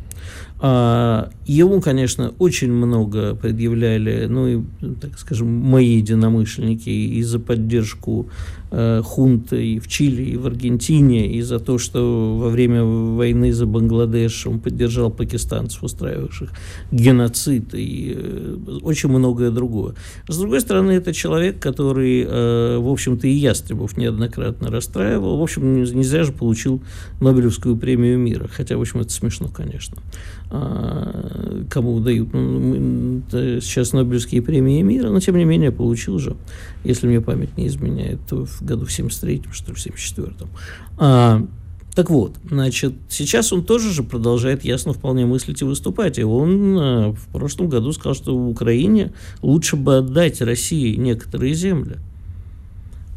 [0.64, 4.62] А, ему, конечно, очень много предъявляли, ну и,
[5.00, 8.28] так скажем, мои единомышленники и за поддержку
[9.04, 13.66] хунты и в Чили, и в Аргентине, и за то, что во время войны за
[13.66, 16.50] Бангладеш он поддержал пакистанцев, устраивавших
[16.90, 19.94] геноцид и э, очень многое другое.
[20.28, 25.38] С другой стороны, это человек, который, э, в общем-то, и Ястребов неоднократно расстраивал.
[25.38, 26.82] В общем, не зря же получил
[27.20, 29.98] Нобелевскую премию мира, хотя, в общем, это смешно, конечно.
[30.54, 36.37] А, кому дают ну, сейчас Нобелевские премии мира, но тем не менее получил же,
[36.85, 40.49] если мне память не изменяет, то в году в 73-м, что ли, в 74-м.
[40.99, 41.47] А,
[41.95, 46.18] так вот, значит, сейчас он тоже же продолжает ясно вполне мыслить и выступать.
[46.18, 51.55] И он а, в прошлом году сказал, что в Украине лучше бы отдать России некоторые
[51.55, 51.99] земли.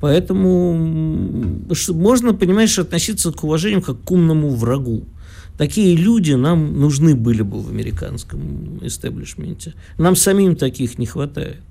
[0.02, 0.74] Поэтому
[1.90, 5.06] можно, понимаешь, относиться к уважению как к умному врагу.
[5.58, 9.74] Такие люди нам нужны были бы в американском истеблишменте.
[9.98, 11.62] Нам самим таких не хватает.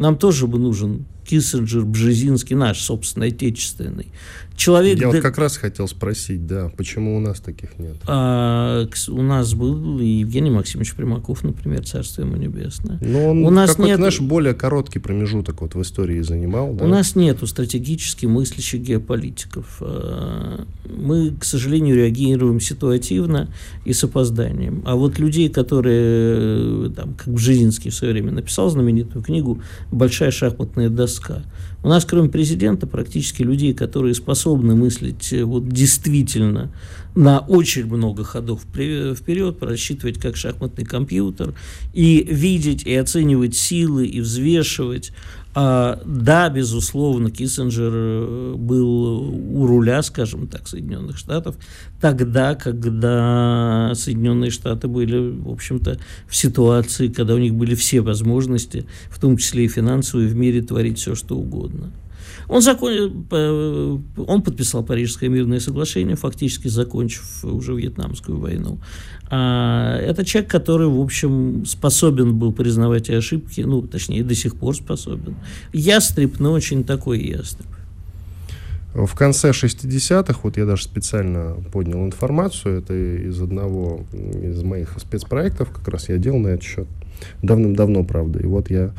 [0.00, 4.08] Нам тоже бы нужен Киссинджер, Бжезинский, наш, собственно, отечественный.
[4.56, 5.00] Человек...
[5.00, 7.96] Я вот как раз хотел спросить, да, почему у нас таких нет?
[8.06, 12.98] А, у нас был Евгений Максимович Примаков, например, царство ему небесное.
[13.00, 13.98] Но он у нас нет...
[13.98, 16.74] наш более короткий промежуток вот в истории занимал.
[16.74, 16.84] Да?
[16.84, 19.78] У нас нету стратегически мыслящих геополитиков.
[19.80, 23.48] А, мы, к сожалению, реагируем ситуативно
[23.86, 24.82] и с опозданием.
[24.84, 30.90] А вот людей, которые, там, как Бжезинский в свое время написал знаменитую книгу «Большая шахматная
[30.90, 31.42] доска», риска.
[31.82, 36.70] У нас, кроме президента, практически людей, которые способны мыслить э, вот действительно
[37.14, 41.54] на очень много ходов вперед, просчитывать как шахматный компьютер,
[41.94, 45.12] и видеть, и оценивать силы, и взвешивать.
[45.52, 51.56] А, да, безусловно, Киссинджер э, был у руля, скажем так, Соединенных Штатов,
[52.00, 58.86] тогда, когда Соединенные Штаты были, в общем-то, в ситуации, когда у них были все возможности,
[59.10, 61.90] в том числе и финансовые, в мире творить все, что угодно.
[62.48, 63.26] Он, закон...
[63.30, 68.78] Э, он подписал Парижское мирное соглашение, фактически закончив уже Вьетнамскую войну.
[69.30, 74.74] А это человек, который, в общем, способен был признавать ошибки, ну, точнее, до сих пор
[74.74, 75.36] способен.
[75.72, 77.66] Ястреб, но очень такой ястреб.
[78.94, 85.70] В конце 60-х, вот я даже специально поднял информацию, это из одного из моих спецпроектов,
[85.70, 86.88] как раз я делал на этот счет,
[87.42, 88.92] давным-давно, правда, и вот я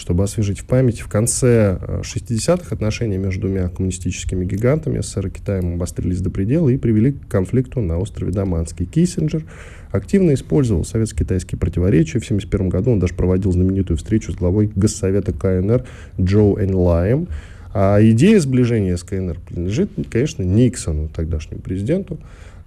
[0.00, 5.30] чтобы освежить в памяти, в конце 60-х э, отношения между двумя коммунистическими гигантами СССР и
[5.30, 8.86] Китаем обострились до предела и привели к конфликту на острове Даманский.
[8.86, 9.44] Киссинджер
[9.90, 12.18] активно использовал советско-китайские противоречия.
[12.18, 15.84] В 1971 году он даже проводил знаменитую встречу с главой Госсовета КНР
[16.18, 17.28] Джоу Энлаем.
[17.72, 22.18] А идея сближения с КНР принадлежит, конечно, Никсону, тогдашнему президенту,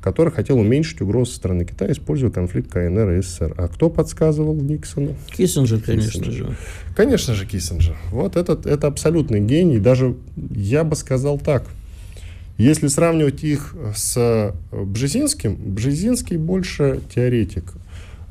[0.01, 3.53] который хотел уменьшить угрозу со стороны Китая, используя конфликт КНР и СССР.
[3.57, 5.15] А кто подсказывал Никсону?
[5.35, 6.47] Киссинджер, конечно Киссинджер.
[6.49, 6.55] же.
[6.95, 7.95] Конечно же, Киссинджер.
[8.11, 9.79] Вот этот, это абсолютный гений.
[9.79, 11.65] Даже, я бы сказал так,
[12.57, 17.73] если сравнивать их с Бжезинским, Бжезинский больше теоретик,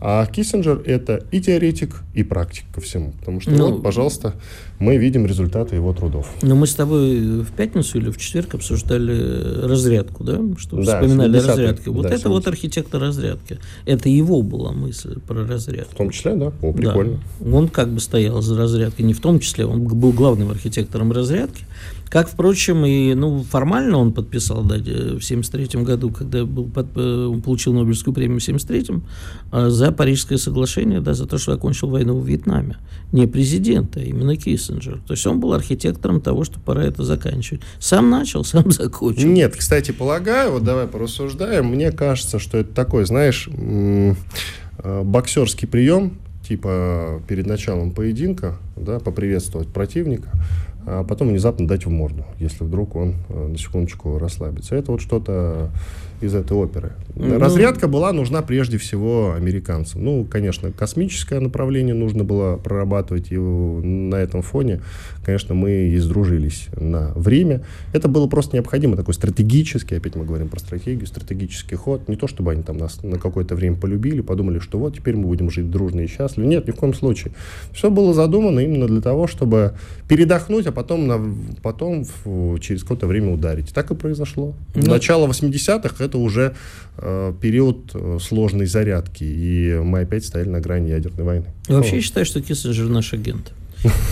[0.04, 3.12] а Киссинджер это и теоретик, и практик ко всему.
[3.20, 4.34] Потому что ну, вот, пожалуйста,
[4.82, 6.28] мы видим результаты его трудов.
[6.42, 10.40] Но мы с тобой в пятницу или в четверг обсуждали разрядку, да?
[10.58, 11.88] Что да, вспоминали разрядки.
[11.88, 12.26] Вот да, это 70.
[12.26, 13.58] вот архитектор разрядки.
[13.86, 15.92] Это его была мысль про разрядку.
[15.92, 16.52] В том числе, да?
[16.60, 17.20] О, прикольно.
[17.38, 17.56] Да.
[17.56, 19.04] Он как бы стоял за разрядкой.
[19.04, 21.64] Не в том числе, он был главным архитектором разрядки.
[22.12, 27.00] Как, впрочем, и ну, формально он подписал да, в 1973 году, когда был под, э,
[27.00, 29.02] он получил Нобелевскую премию в 1973
[29.50, 32.76] а, за Парижское соглашение, да, за то, что окончил войну в Вьетнаме.
[33.12, 35.00] Не президент, а именно Киссинджер.
[35.06, 37.62] То есть он был архитектором того, что пора это заканчивать.
[37.78, 39.28] Сам начал, сам закончил.
[39.28, 44.14] Нет, кстати, полагаю, вот давай порассуждаем, мне кажется, что это такой, знаешь, э,
[45.02, 50.28] боксерский прием, типа перед началом поединка, да, поприветствовать противника,
[50.86, 54.74] а потом внезапно дать в морду, если вдруг он э, на секундочку расслабится.
[54.74, 55.70] Это вот что-то
[56.22, 56.92] из этой оперы.
[57.14, 60.04] Ну, Разрядка была нужна прежде всего американцам.
[60.04, 64.80] Ну, конечно, космическое направление нужно было прорабатывать, и на этом фоне,
[65.24, 67.62] конечно, мы и сдружились на время.
[67.92, 72.08] Это было просто необходимо, такой стратегический, опять мы говорим про стратегию, стратегический ход.
[72.08, 75.26] Не то, чтобы они там нас на какое-то время полюбили, подумали, что вот теперь мы
[75.26, 76.46] будем жить дружно и счастливо.
[76.46, 77.34] Нет, ни в коем случае.
[77.72, 79.74] Все было задумано именно для того, чтобы
[80.08, 81.20] передохнуть, а потом, на,
[81.62, 83.72] потом в, через какое-то время ударить.
[83.72, 84.54] Так и произошло.
[84.74, 86.54] Ну, Начало 80-х это уже
[86.98, 91.46] э, период э, сложной зарядки, и мы опять стояли на грани ядерной войны.
[91.68, 93.52] Вообще я считаю, что Киссинджер наш агент.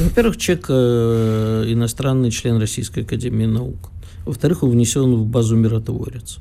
[0.00, 3.90] Во-первых, человек э, иностранный член Российской Академии Наук.
[4.26, 6.38] Во-вторых, он внесен в базу миротворец.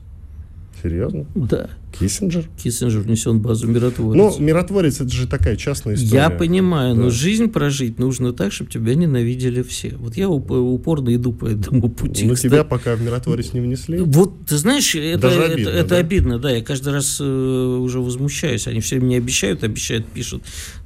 [0.82, 1.26] Серьезно?
[1.36, 1.70] Да.
[2.00, 2.46] Киссинджер?
[2.62, 4.38] Киссинджер внесен в базу миротворец.
[4.38, 6.24] Ну, миротворец это же такая частная история.
[6.24, 7.02] Я понимаю, да.
[7.04, 9.96] но жизнь прожить нужно так, чтобы тебя ненавидели все.
[9.98, 12.26] Вот я упорно иду по этому пути.
[12.26, 14.00] Ну, тебя пока в миротворец не внесли.
[14.00, 15.98] Вот, ты знаешь, это, Даже обидно, это, это да?
[15.98, 16.52] обидно, да.
[16.52, 18.68] Я каждый раз э, уже возмущаюсь.
[18.68, 20.44] Они все мне обещают, обещают, пишут.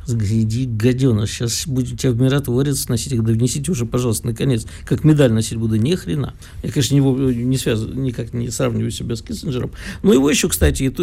[0.07, 5.31] Иди, гаденыш, сейчас будете тебя в миротворец носить, когда внесите уже, пожалуйста, наконец, как медаль
[5.31, 6.33] носить буду, ни хрена.
[6.61, 9.71] Я, конечно, его не связываю, никак не сравниваю себя с Киссинджером.
[10.01, 11.02] Но его еще, кстати, это,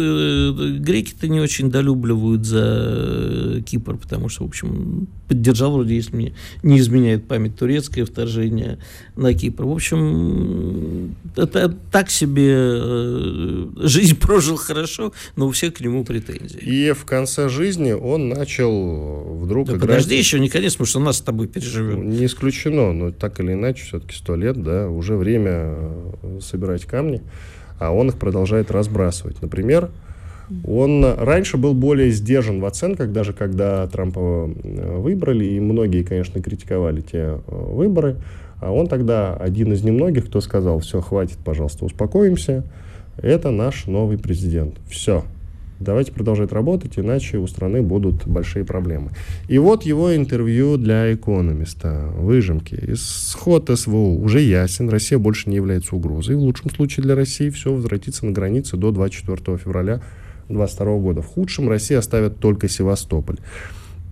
[0.79, 6.33] греки-то не очень долюбливают за э, Кипр, потому что, в общем, поддержал вроде, если мне
[6.63, 8.79] не изменяет память, турецкое вторжение
[9.15, 9.65] на Кипр.
[9.65, 16.59] В общем, это так себе э, жизнь прожил хорошо, но у всех к нему претензии.
[16.59, 19.89] И в конце жизни он начал вдруг да играть...
[19.89, 22.09] Подожди, еще не конец, потому что нас с тобой переживем.
[22.09, 25.75] Не исключено, но так или иначе, все-таки сто лет, да, уже время
[26.21, 27.21] э, собирать камни,
[27.81, 29.41] а он их продолжает разбрасывать.
[29.41, 29.89] Например,
[30.65, 36.41] он раньше был более сдержан в оценках, даже когда Трампа э, выбрали, и многие, конечно,
[36.41, 38.17] критиковали те э, выборы.
[38.59, 42.63] А он тогда один из немногих, кто сказал, все, хватит, пожалуйста, успокоимся,
[43.17, 44.75] это наш новый президент.
[44.87, 45.23] Все,
[45.81, 49.11] давайте продолжать работать, иначе у страны будут большие проблемы.
[49.47, 52.77] И вот его интервью для экономиста, выжимки.
[52.87, 56.35] Исход СВО уже ясен, Россия больше не является угрозой.
[56.35, 60.01] В лучшем случае для России все возвратится на границе до 24 февраля
[60.47, 61.21] 2022 года.
[61.21, 63.37] В худшем Россия оставит только Севастополь.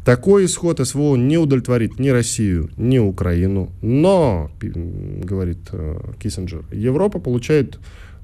[0.05, 3.69] Такой исход СВО не удовлетворит ни Россию, ни Украину.
[3.82, 7.79] Но, говорит э, Киссинджер, Европа получает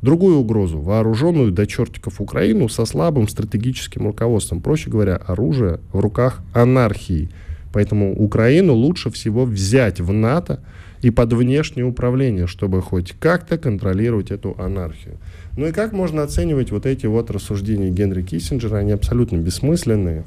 [0.05, 4.61] другую угрозу, вооруженную до чертиков Украину со слабым стратегическим руководством.
[4.61, 7.29] Проще говоря, оружие в руках анархии.
[7.73, 10.61] Поэтому Украину лучше всего взять в НАТО
[11.01, 15.17] и под внешнее управление, чтобы хоть как-то контролировать эту анархию.
[15.57, 18.77] Ну и как можно оценивать вот эти вот рассуждения Генри Киссинджера?
[18.77, 20.23] Они абсолютно бессмысленные,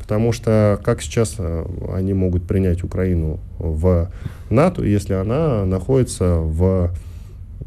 [0.00, 4.10] потому что как сейчас э, они могут принять Украину в
[4.50, 6.90] НАТО, если она находится в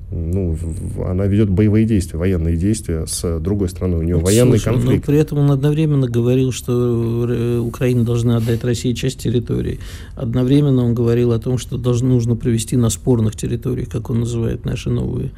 [0.10, 0.58] ну,
[1.06, 4.00] она ведет боевые действия, военные действия с другой страной.
[4.00, 5.06] У нее военный Слушай, конфликт.
[5.06, 9.80] Но при этом он одновременно говорил, что э, Украина должна отдать России часть территории.
[10.16, 14.64] Одновременно он говорил о том, что должно, нужно провести на спорных территориях, как он называет
[14.64, 15.32] наши новые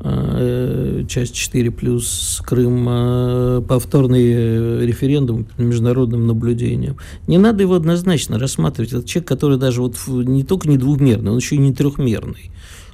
[0.00, 6.96] э, часть 4 плюс Крым, э, повторный референдум по международным наблюдениям.
[7.28, 8.92] Не надо его однозначно рассматривать.
[8.92, 12.50] Это человек, который даже вот не только не двухмерный, он еще и не трехмерный.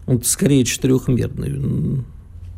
[0.07, 2.05] Он скорее четырехмерный.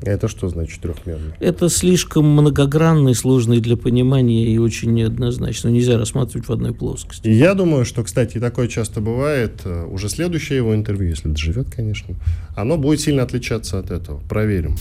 [0.02, 1.32] Это что значит трехмерный?
[1.40, 5.68] Это слишком многогранный, сложный для понимания и очень неоднозначно.
[5.68, 7.28] Нельзя рассматривать в одной плоскости.
[7.28, 9.62] Я думаю, что, кстати, такое часто бывает.
[9.64, 12.14] Э, уже следующее его интервью, если доживет, конечно,
[12.54, 14.20] оно будет сильно отличаться от этого.
[14.28, 14.76] Проверим.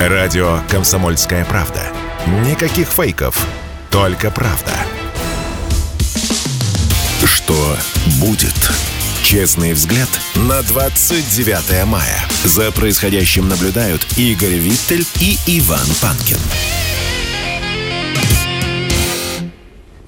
[0.00, 1.80] Радио «Комсомольская правда».
[2.48, 3.46] Никаких фейков,
[3.90, 4.72] только правда.
[7.24, 7.76] Что
[8.20, 8.99] будет?
[9.30, 12.18] Честный взгляд на 29 мая.
[12.44, 16.36] За происходящим наблюдают Игорь Виттель и Иван Панкин.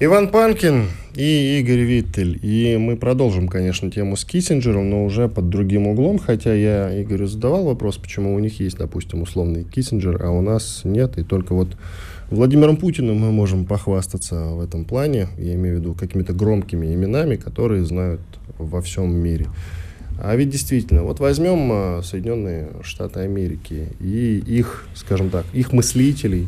[0.01, 2.37] Иван Панкин и Игорь Виттель.
[2.43, 6.19] И мы продолжим, конечно, тему с Киссинджером, но уже под другим углом.
[6.19, 10.81] Хотя я Игорю задавал вопрос, почему у них есть, допустим, условный Киссинджер, а у нас
[10.83, 11.17] нет.
[11.17, 11.69] И только вот
[12.29, 15.27] Владимиром Путиным мы можем похвастаться в этом плане.
[15.37, 18.21] Я имею в виду какими-то громкими именами, которые знают
[18.57, 19.47] во всем мире.
[20.19, 26.47] А ведь действительно, вот возьмем а, Соединенные Штаты Америки и их, скажем так, их мыслителей.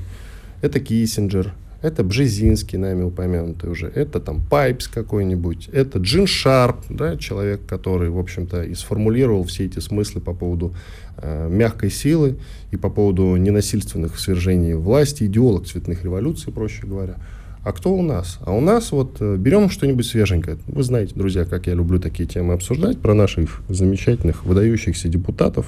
[0.62, 1.54] Это Киссинджер,
[1.86, 8.10] это Бжезинский, нами упомянутый уже, это там Пайпс какой-нибудь, это Джин Шарп, да, человек, который,
[8.10, 10.74] в общем-то, и сформулировал все эти смыслы по поводу
[11.18, 12.38] э, мягкой силы
[12.72, 17.16] и по поводу ненасильственных свержений власти, идеолог цветных революций, проще говоря.
[17.64, 18.40] А кто у нас?
[18.42, 20.58] А у нас вот э, берем что-нибудь свеженькое.
[20.68, 25.68] Вы знаете, друзья, как я люблю такие темы обсуждать, про наших замечательных, выдающихся депутатов.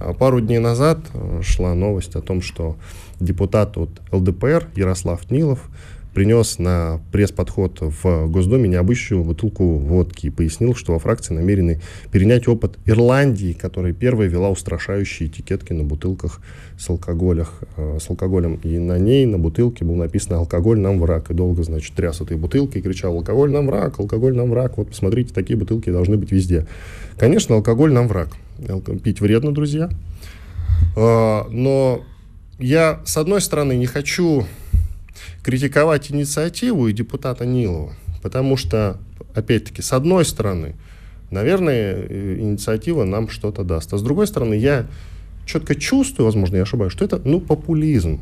[0.00, 2.76] А пару дней назад э, шла новость о том, что
[3.20, 5.68] депутат от ЛДПР Ярослав Нилов
[6.14, 11.80] принес на пресс-подход в Госдуме необычную бутылку водки и пояснил, что во фракции намерены
[12.12, 16.40] перенять опыт Ирландии, которая первая вела устрашающие этикетки на бутылках
[16.78, 18.60] с, алкоголях, э, с алкоголем.
[18.62, 21.30] И на ней, на бутылке, было написано «Алкоголь нам враг».
[21.30, 24.78] И долго, значит, тряс этой бутылкой и кричал «Алкоголь нам враг, алкоголь нам враг».
[24.78, 26.66] Вот посмотрите, такие бутылки должны быть везде.
[27.18, 28.28] Конечно, алкоголь нам враг.
[29.02, 29.90] Пить вредно, друзья.
[30.96, 32.04] Э, но
[32.64, 34.46] я, с одной стороны, не хочу
[35.42, 37.92] критиковать инициативу и депутата Нилова,
[38.22, 38.98] потому что,
[39.34, 40.74] опять-таки, с одной стороны,
[41.30, 42.06] наверное,
[42.38, 43.92] инициатива нам что-то даст.
[43.92, 44.86] А с другой стороны, я
[45.44, 48.20] четко чувствую, возможно, я ошибаюсь, что это, ну, популизм.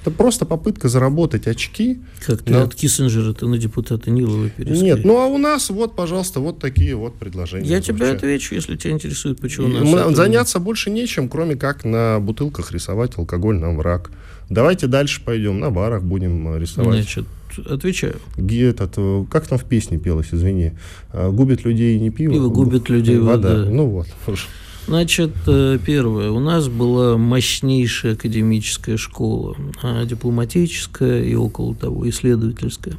[0.00, 2.00] Это просто попытка заработать очки.
[2.26, 2.62] Как ты на...
[2.62, 4.82] от Киссинджера ты на депутата Нилова перескочил?
[4.82, 7.68] Нет, ну а у нас вот, пожалуйста, вот такие вот предложения.
[7.68, 10.16] Я тебе отвечу, если тебя интересует, почему у нас...
[10.16, 10.64] Заняться это...
[10.64, 14.10] больше нечем, кроме как на бутылках рисовать алкоголь нам враг.
[14.48, 16.94] Давайте дальше пойдем, на барах будем рисовать.
[16.94, 17.26] Значит,
[17.66, 18.16] отвечаю.
[18.36, 20.72] Этот, э, как там в песне пелось, извини.
[21.12, 22.32] «А, губит людей не пиво.
[22.32, 23.56] Пиво губит людей вода.
[23.56, 23.70] вода.
[23.70, 24.06] Ну вот.
[24.86, 26.30] Значит, э, первое.
[26.30, 32.96] У нас была мощнейшая академическая школа, а, дипломатическая и около того, исследовательская.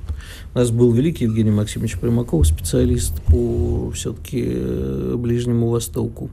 [0.53, 6.29] У нас был великий Евгений Максимович Примаков, специалист по все-таки э, Ближнему Востоку.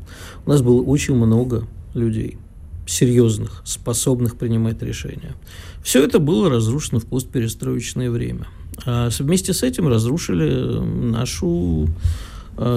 [0.46, 2.38] У нас было очень много людей
[2.86, 5.34] серьезных, способных принимать решения.
[5.82, 8.46] Все это было разрушено в постперестроечное время.
[8.86, 12.29] А вместе с этим разрушили нашу Э,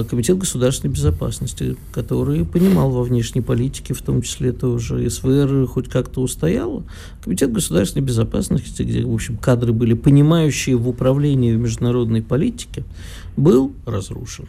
[0.09, 6.21] Комитет государственной безопасности, который понимал во внешней политике, в том числе тоже СВР, хоть как-то
[6.21, 6.83] устояла.
[7.21, 12.85] Комитет государственной безопасности, где, в общем, кадры были понимающие в управлении в международной политике,
[13.35, 14.47] был разрушен.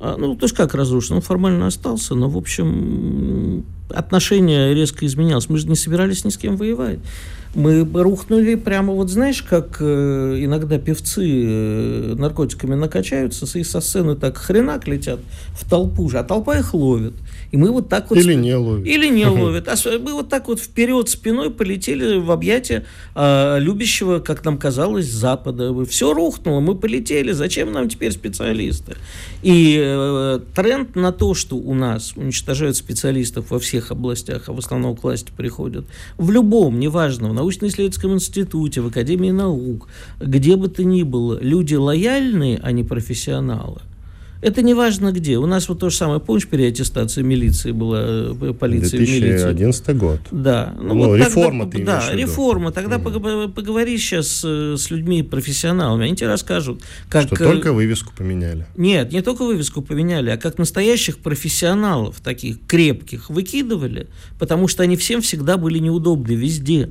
[0.00, 1.16] А, ну, то есть как разрушен?
[1.16, 5.48] Он формально остался, но, в общем, отношение резко изменялось.
[5.48, 6.98] Мы же не собирались ни с кем воевать.
[7.54, 14.16] Мы рухнули прямо, вот знаешь, как э, иногда певцы э, наркотиками накачаются, и со сцены
[14.16, 15.20] так хренак летят
[15.52, 17.14] в толпу же, а толпа их ловит.
[17.54, 18.18] И мы вот так вот...
[18.18, 18.84] Или не ловит.
[18.84, 19.68] Или не ловит.
[19.68, 22.84] А мы вот так вот вперед спиной полетели в объятия
[23.14, 25.72] э, любящего, как нам казалось, Запада.
[25.84, 27.30] Все рухнуло, мы полетели.
[27.30, 28.96] Зачем нам теперь специалисты?
[29.44, 34.58] И э, тренд на то, что у нас уничтожают специалистов во всех областях, а в
[34.58, 35.84] основном к власти приходят,
[36.18, 39.86] в любом, неважно, в научно-исследовательском институте, в Академии наук,
[40.18, 43.80] где бы то ни было, люди лояльные, а не профессионалы–
[44.44, 45.38] это не важно где.
[45.38, 49.92] У нас вот то же самое, помнишь, переаттестация милиции была, э, полиции 2011 милиции?
[49.98, 50.20] год.
[50.30, 50.74] Да.
[50.78, 52.70] Ну, ну вот реформа тогда, ты Да, реформа.
[52.70, 53.52] Тогда mm.
[53.52, 57.26] поговори сейчас э, с людьми профессионалами, они тебе расскажут, как...
[57.26, 58.66] Что только вывеску поменяли.
[58.76, 64.96] Нет, не только вывеску поменяли, а как настоящих профессионалов, таких крепких, выкидывали, потому что они
[64.96, 66.90] всем всегда были неудобны везде.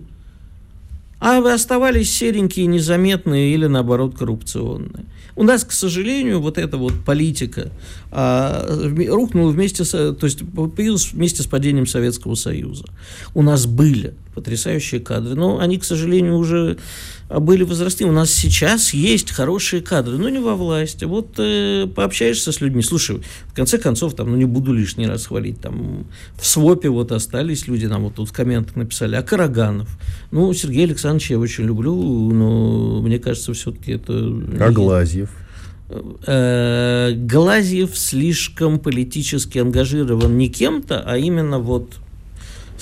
[1.26, 5.05] А оставались серенькие, незаметные или, наоборот, коррупционные.
[5.38, 7.71] У нас, к сожалению, вот эта вот политика
[8.11, 8.67] а,
[9.07, 12.84] рухнула вместе с, то есть появилась вместе с падением Советского Союза.
[13.34, 15.36] У нас были потрясающие кадры.
[15.36, 16.78] Но они, к сожалению, уже
[17.30, 18.06] были возрастны.
[18.06, 21.06] У нас сейчас есть хорошие кадры, но не во власти.
[21.06, 22.82] Вот э, пообщаешься с людьми.
[22.82, 26.06] Слушай, в конце концов, там, ну не буду лишний раз хвалить, там
[26.36, 29.90] в СВОПе вот остались люди, нам вот тут в комментах написали, а Караганов.
[30.32, 34.14] Ну, Сергей Александрович я очень люблю, но мне кажется, все-таки это...
[34.60, 35.30] А Глазьев?
[36.26, 41.96] Э, Глазьев слишком политически ангажирован не кем-то, а именно вот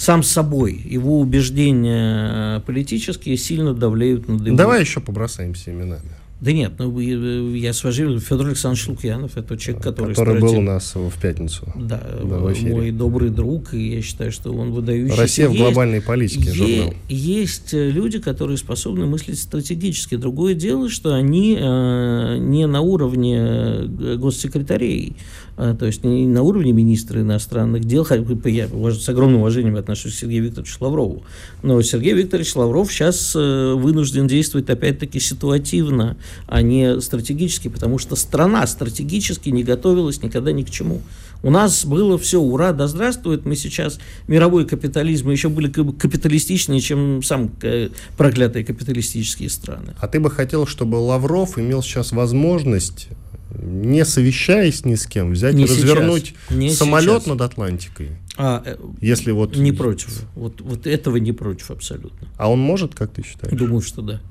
[0.02, 0.82] сам собой.
[0.84, 4.58] Его убеждения политические сильно давляют над его.
[4.58, 6.02] Давай еще побросаемся именами.
[6.42, 10.16] Да нет, ну я с уважением, Федор Александрович Лукьянов, это человек, который...
[10.16, 10.42] Который стратег...
[10.42, 11.72] был у нас в пятницу.
[11.76, 15.22] Да, да в мой добрый друг, и я считаю, что он выдающийся.
[15.22, 16.94] Россия в глобальной политике, есть, журнал.
[17.10, 20.16] Есть э, люди, которые способны мыслить стратегически.
[20.16, 25.16] Другое дело, что они э, не на уровне э, госсекретарей,
[25.51, 28.08] а, то есть не на уровне министра иностранных дел,
[28.46, 31.24] я с огромным уважением отношусь к Сергею Викторовичу Лаврову,
[31.62, 38.16] но Сергей Викторович Лавров сейчас э, вынужден действовать опять-таки ситуативно, а не стратегически, потому что
[38.16, 41.02] страна стратегически не готовилась никогда ни к чему.
[41.44, 46.80] У нас было все, ура, да здравствует, мы сейчас мировой капитализм, мы еще были капиталистичнее,
[46.82, 49.94] чем сам э, проклятые капиталистические страны.
[50.00, 53.10] А ты бы хотел, чтобы Лавров имел сейчас возможность
[53.60, 57.28] не совещаясь ни с кем, взять не и развернуть не самолет сейчас.
[57.28, 58.10] над Атлантикой.
[58.38, 59.56] А, э, Если вот...
[59.56, 60.26] Не против.
[60.36, 62.28] Вот, вот этого не против абсолютно.
[62.38, 63.58] А он может, как ты считаешь?
[63.58, 64.22] Думаю, что да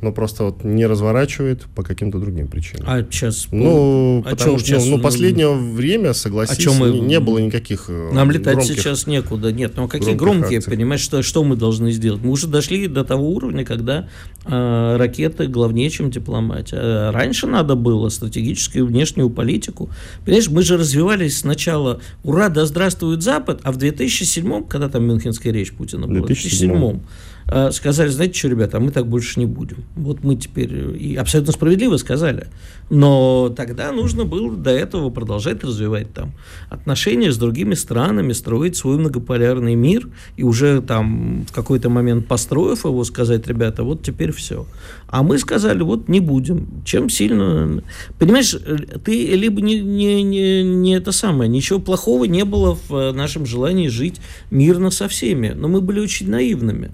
[0.00, 2.84] но просто вот не разворачивает по каким-то другим причинам.
[2.86, 3.48] А сейчас?
[3.50, 7.86] Ну, а потому что, сейчас, ну, ну, последнее время, согласись, а мы, не было никаких
[7.88, 9.52] э, Нам летать громких, сейчас некуда.
[9.52, 10.70] Нет, ну а какие громкие, акций.
[10.70, 12.22] понимаешь, что, что мы должны сделать?
[12.22, 14.08] Мы уже дошли до того уровня, когда
[14.44, 16.76] э, ракеты главнее, чем дипломатия.
[16.76, 19.90] А раньше надо было стратегическую внешнюю политику.
[20.24, 25.52] Понимаешь, мы же развивались сначала, ура, да здравствует Запад, а в 2007, когда там Мюнхенская
[25.52, 27.37] речь Путина была, в 2007, 2007 Э,
[27.72, 29.84] сказали, знаете что, ребята, мы так больше не будем.
[29.96, 32.48] Вот мы теперь, и абсолютно справедливо сказали,
[32.90, 36.32] но тогда нужно было до этого продолжать развивать там
[36.70, 42.84] отношения с другими странами, строить свой многополярный мир, и уже там в какой-то момент построив
[42.84, 44.66] его, сказать, ребята, вот теперь все.
[45.08, 46.82] А мы сказали, вот не будем.
[46.84, 47.82] Чем сильно...
[48.18, 48.56] Понимаешь,
[49.04, 53.88] ты либо не, не, не, не это самое, ничего плохого не было в нашем желании
[53.88, 54.20] жить
[54.50, 56.92] мирно со всеми, но мы были очень наивными.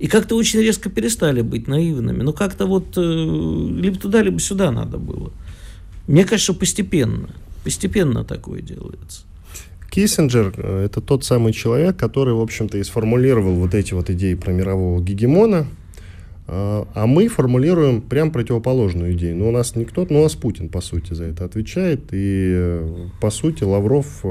[0.00, 2.22] И как-то очень резко перестали быть наивными.
[2.22, 5.30] Ну, как-то вот э, либо туда, либо сюда надо было.
[6.08, 7.28] Мне кажется, постепенно.
[7.64, 9.24] Постепенно такое делается.
[9.90, 14.32] Киссинджер э,– это тот самый человек, который, в общем-то, и сформулировал вот эти вот идеи
[14.32, 15.66] про мирового гегемона,
[16.46, 19.36] э, а мы формулируем прям противоположную идею.
[19.36, 22.04] Но ну, у нас никто, ну, у нас Путин, по сути, за это отвечает.
[22.12, 22.80] И,
[23.20, 24.24] по сути, Лавров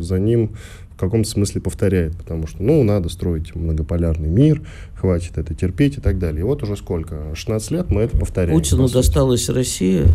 [0.00, 0.56] за ним
[0.96, 4.62] в каком-то смысле повторяет, потому что, ну, надо строить многополярный мир,
[4.94, 6.40] хватит это терпеть и так далее.
[6.40, 7.34] И вот уже сколько?
[7.34, 8.56] 16 лет мы это повторяем.
[8.56, 10.06] Путину досталась Россия,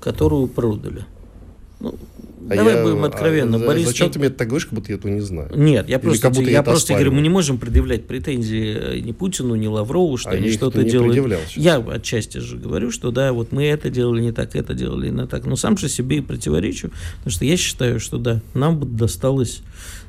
[0.00, 1.04] которую продали.
[1.80, 1.94] Ну,
[2.50, 3.56] а Давай я, будем откровенно.
[3.56, 5.50] А, Борис зачем ты мне так говоришь, как будто я этого не знаю?
[5.54, 9.12] Нет, я Или просто, я, я просто говорю, мы не можем предъявлять претензии э, ни
[9.12, 11.16] Путину, ни Лаврову, что а они что-то делают.
[11.54, 15.26] Я отчасти же говорю, что да, вот мы это делали не так, это делали не
[15.26, 15.46] так.
[15.46, 19.62] Но сам же себе и противоречу, потому что я считаю, что да, нам бы досталось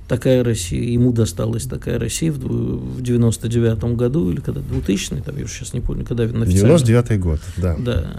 [0.08, 5.48] такая Россия, ему досталась такая Россия в, в 99-м году, или когда, 2000 там, я
[5.48, 6.76] сейчас не помню, когда официально...
[6.76, 7.76] 99-й год, да.
[7.80, 8.16] Да.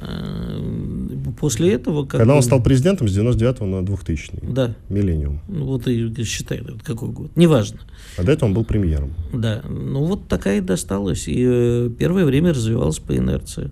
[1.39, 2.05] После этого...
[2.05, 4.74] Как когда он стал президентом с 99 на 2000 Да.
[4.89, 5.41] Миллениум.
[5.49, 7.37] Ну, вот и считай, какой год.
[7.37, 7.80] Неважно.
[8.16, 9.14] А до этого он был премьером.
[9.32, 9.62] Да.
[9.68, 11.28] Ну, вот такая и досталась.
[11.28, 13.70] И э, первое время развивалась по инерции.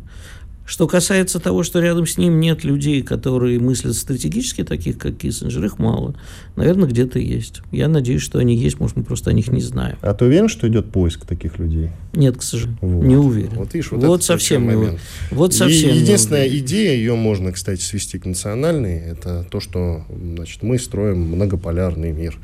[0.72, 5.62] Что касается того, что рядом с ним нет людей, которые мыслят стратегически, таких как Киссинджер,
[5.66, 6.14] их мало.
[6.56, 7.60] Наверное, где-то есть.
[7.72, 9.98] Я надеюсь, что они есть, может, мы просто о них не знаем.
[10.00, 11.90] А ты уверен, что идет поиск таких людей?
[12.14, 12.78] Нет, к сожалению.
[12.80, 13.04] Вот.
[13.04, 13.52] Не уверен.
[13.56, 15.00] Вот видишь, вот, вот совсем не момент.
[15.30, 20.06] Вот совсем И единственная не идея, ее можно, кстати, свести к национальной, это то, что
[20.08, 22.38] значит, мы строим многополярный мир.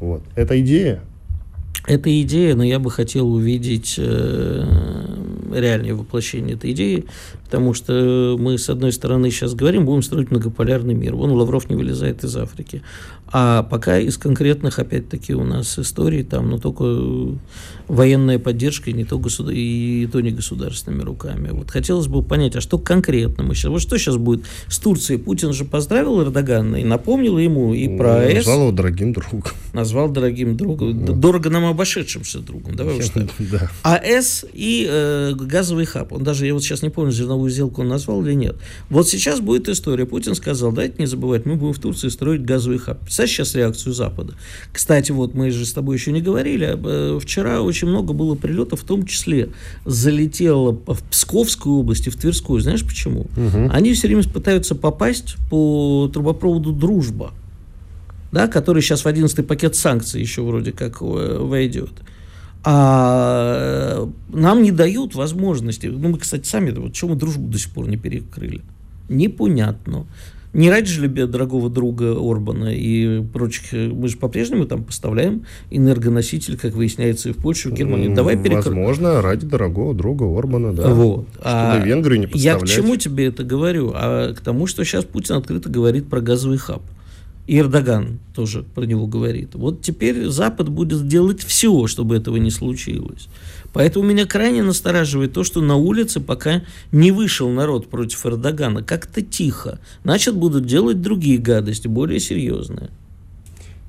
[0.00, 0.22] Вот.
[0.36, 1.02] Эта идея
[1.86, 4.64] это идея, но я бы хотел увидеть э,
[5.52, 7.04] реальное воплощение этой идеи,
[7.44, 11.14] потому что мы, с одной стороны, сейчас говорим, будем строить многополярный мир.
[11.14, 12.82] Вон Лавров не вылезает из Африки.
[13.36, 17.36] А пока из конкретных, опять-таки, у нас историй там, но только
[17.88, 19.52] военная поддержка, и не то, государ...
[19.52, 21.50] и то не государственными руками.
[21.50, 25.18] Вот хотелось бы понять, а что конкретно мы сейчас, вот что сейчас будет с Турцией?
[25.18, 28.46] Путин же поздравил Эрдогана и напомнил ему и про АЭС.
[28.46, 29.42] Назвал его дорогим другом.
[29.72, 31.14] назвал дорогим другом, ну.
[31.14, 33.28] дорого нам обошедшимся другом, давай уж так.
[33.38, 33.70] Да.
[33.82, 36.12] АЭС и э, газовый хаб.
[36.12, 38.56] Он даже, я вот сейчас не помню, зерновую сделку он назвал или нет.
[38.90, 40.06] Вот сейчас будет история.
[40.06, 43.00] Путин сказал, дайте не забывать, мы будем в Турции строить газовый хаб.
[43.00, 44.34] Представляешь сейчас реакцию Запада?
[44.72, 48.82] Кстати, вот мы же с тобой еще не говорили, э, вчера очень много было прилетов,
[48.82, 49.50] в том числе
[49.84, 52.60] залетело в Псковскую область и в Тверскую.
[52.60, 53.22] Знаешь почему?
[53.36, 53.70] Угу.
[53.70, 57.32] Они все время пытаются попасть по трубопроводу «Дружба»
[58.34, 61.92] да, который сейчас в 11 пакет санкций еще вроде как э, войдет.
[62.64, 65.86] А нам не дают возможности.
[65.86, 68.62] Ну, мы, кстати, сами, вот чего мы дружбу до сих пор не перекрыли?
[69.08, 70.06] Непонятно.
[70.54, 76.56] Не ради же дорогого друга Орбана и прочих, э, мы же по-прежнему там поставляем энергоноситель,
[76.56, 78.14] как выясняется, и в Польшу, и в Германию.
[78.14, 78.78] Давай перекроем.
[78.78, 80.88] Возможно, ради дорогого друга Орбана, да.
[80.94, 81.26] Вот.
[81.32, 82.60] Чтобы а Венгрию не поставлять.
[82.60, 83.92] Я к чему тебе это говорю?
[83.94, 86.82] А к тому, что сейчас Путин открыто говорит про газовый хаб.
[87.46, 89.54] И Эрдоган тоже про него говорит.
[89.54, 93.28] Вот теперь Запад будет делать все, чтобы этого не случилось.
[93.74, 98.82] Поэтому меня крайне настораживает то, что на улице пока не вышел народ против Эрдогана.
[98.82, 99.78] Как-то тихо.
[100.04, 102.88] Значит, будут делать другие гадости, более серьезные.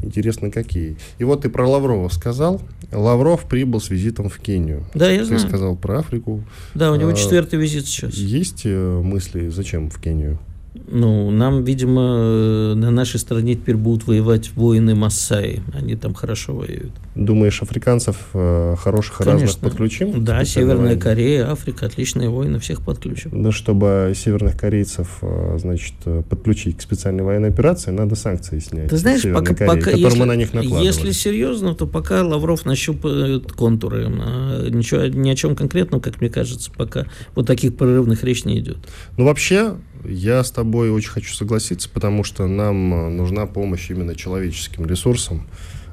[0.02, 0.98] Интересно, какие.
[1.18, 2.62] И вот ты про Лаврова сказал.
[2.92, 4.86] Лавров прибыл с визитом в Кению.
[4.94, 5.42] Да, я ты знаю.
[5.42, 6.44] Ты сказал про Африку.
[6.74, 8.14] Да, у него а, четвертый визит сейчас.
[8.14, 10.40] Есть э, мысли, зачем в Кению?
[10.88, 15.62] Ну, нам, видимо, э, на нашей стороне теперь будут воевать воины Массаи.
[15.74, 16.92] Они там хорошо воюют.
[17.16, 19.42] Думаешь, африканцев э, хороших Конечно.
[19.42, 20.24] разных подключим?
[20.24, 21.02] Да, Северная войне?
[21.02, 23.44] Корея, Африка, отличные воины, всех подключим.
[23.44, 25.96] Да, чтобы северных корейцев, э, значит,
[26.30, 28.90] подключить к специальной военной операции, надо санкции снять.
[28.90, 30.86] Ты знаешь, пока, Кореи, пока если, мы на них накладывали.
[30.86, 34.06] Если серьезно, то пока Лавров нащупает контуры.
[34.08, 38.60] А ничего, ни о чем конкретном, как мне кажется, пока вот таких прорывных речь не
[38.60, 38.78] идет.
[39.18, 39.76] Ну, вообще,
[40.08, 45.48] я с тобой очень хочу согласиться, потому что нам э, нужна помощь именно человеческим ресурсам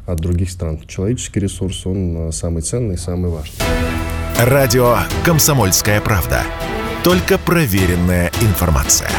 [0.06, 0.80] от других стран.
[0.86, 3.58] Человеческий ресурс, он э, самый ценный, самый важный.
[4.38, 6.42] Радио «Комсомольская правда».
[7.04, 9.10] Только проверенная информация.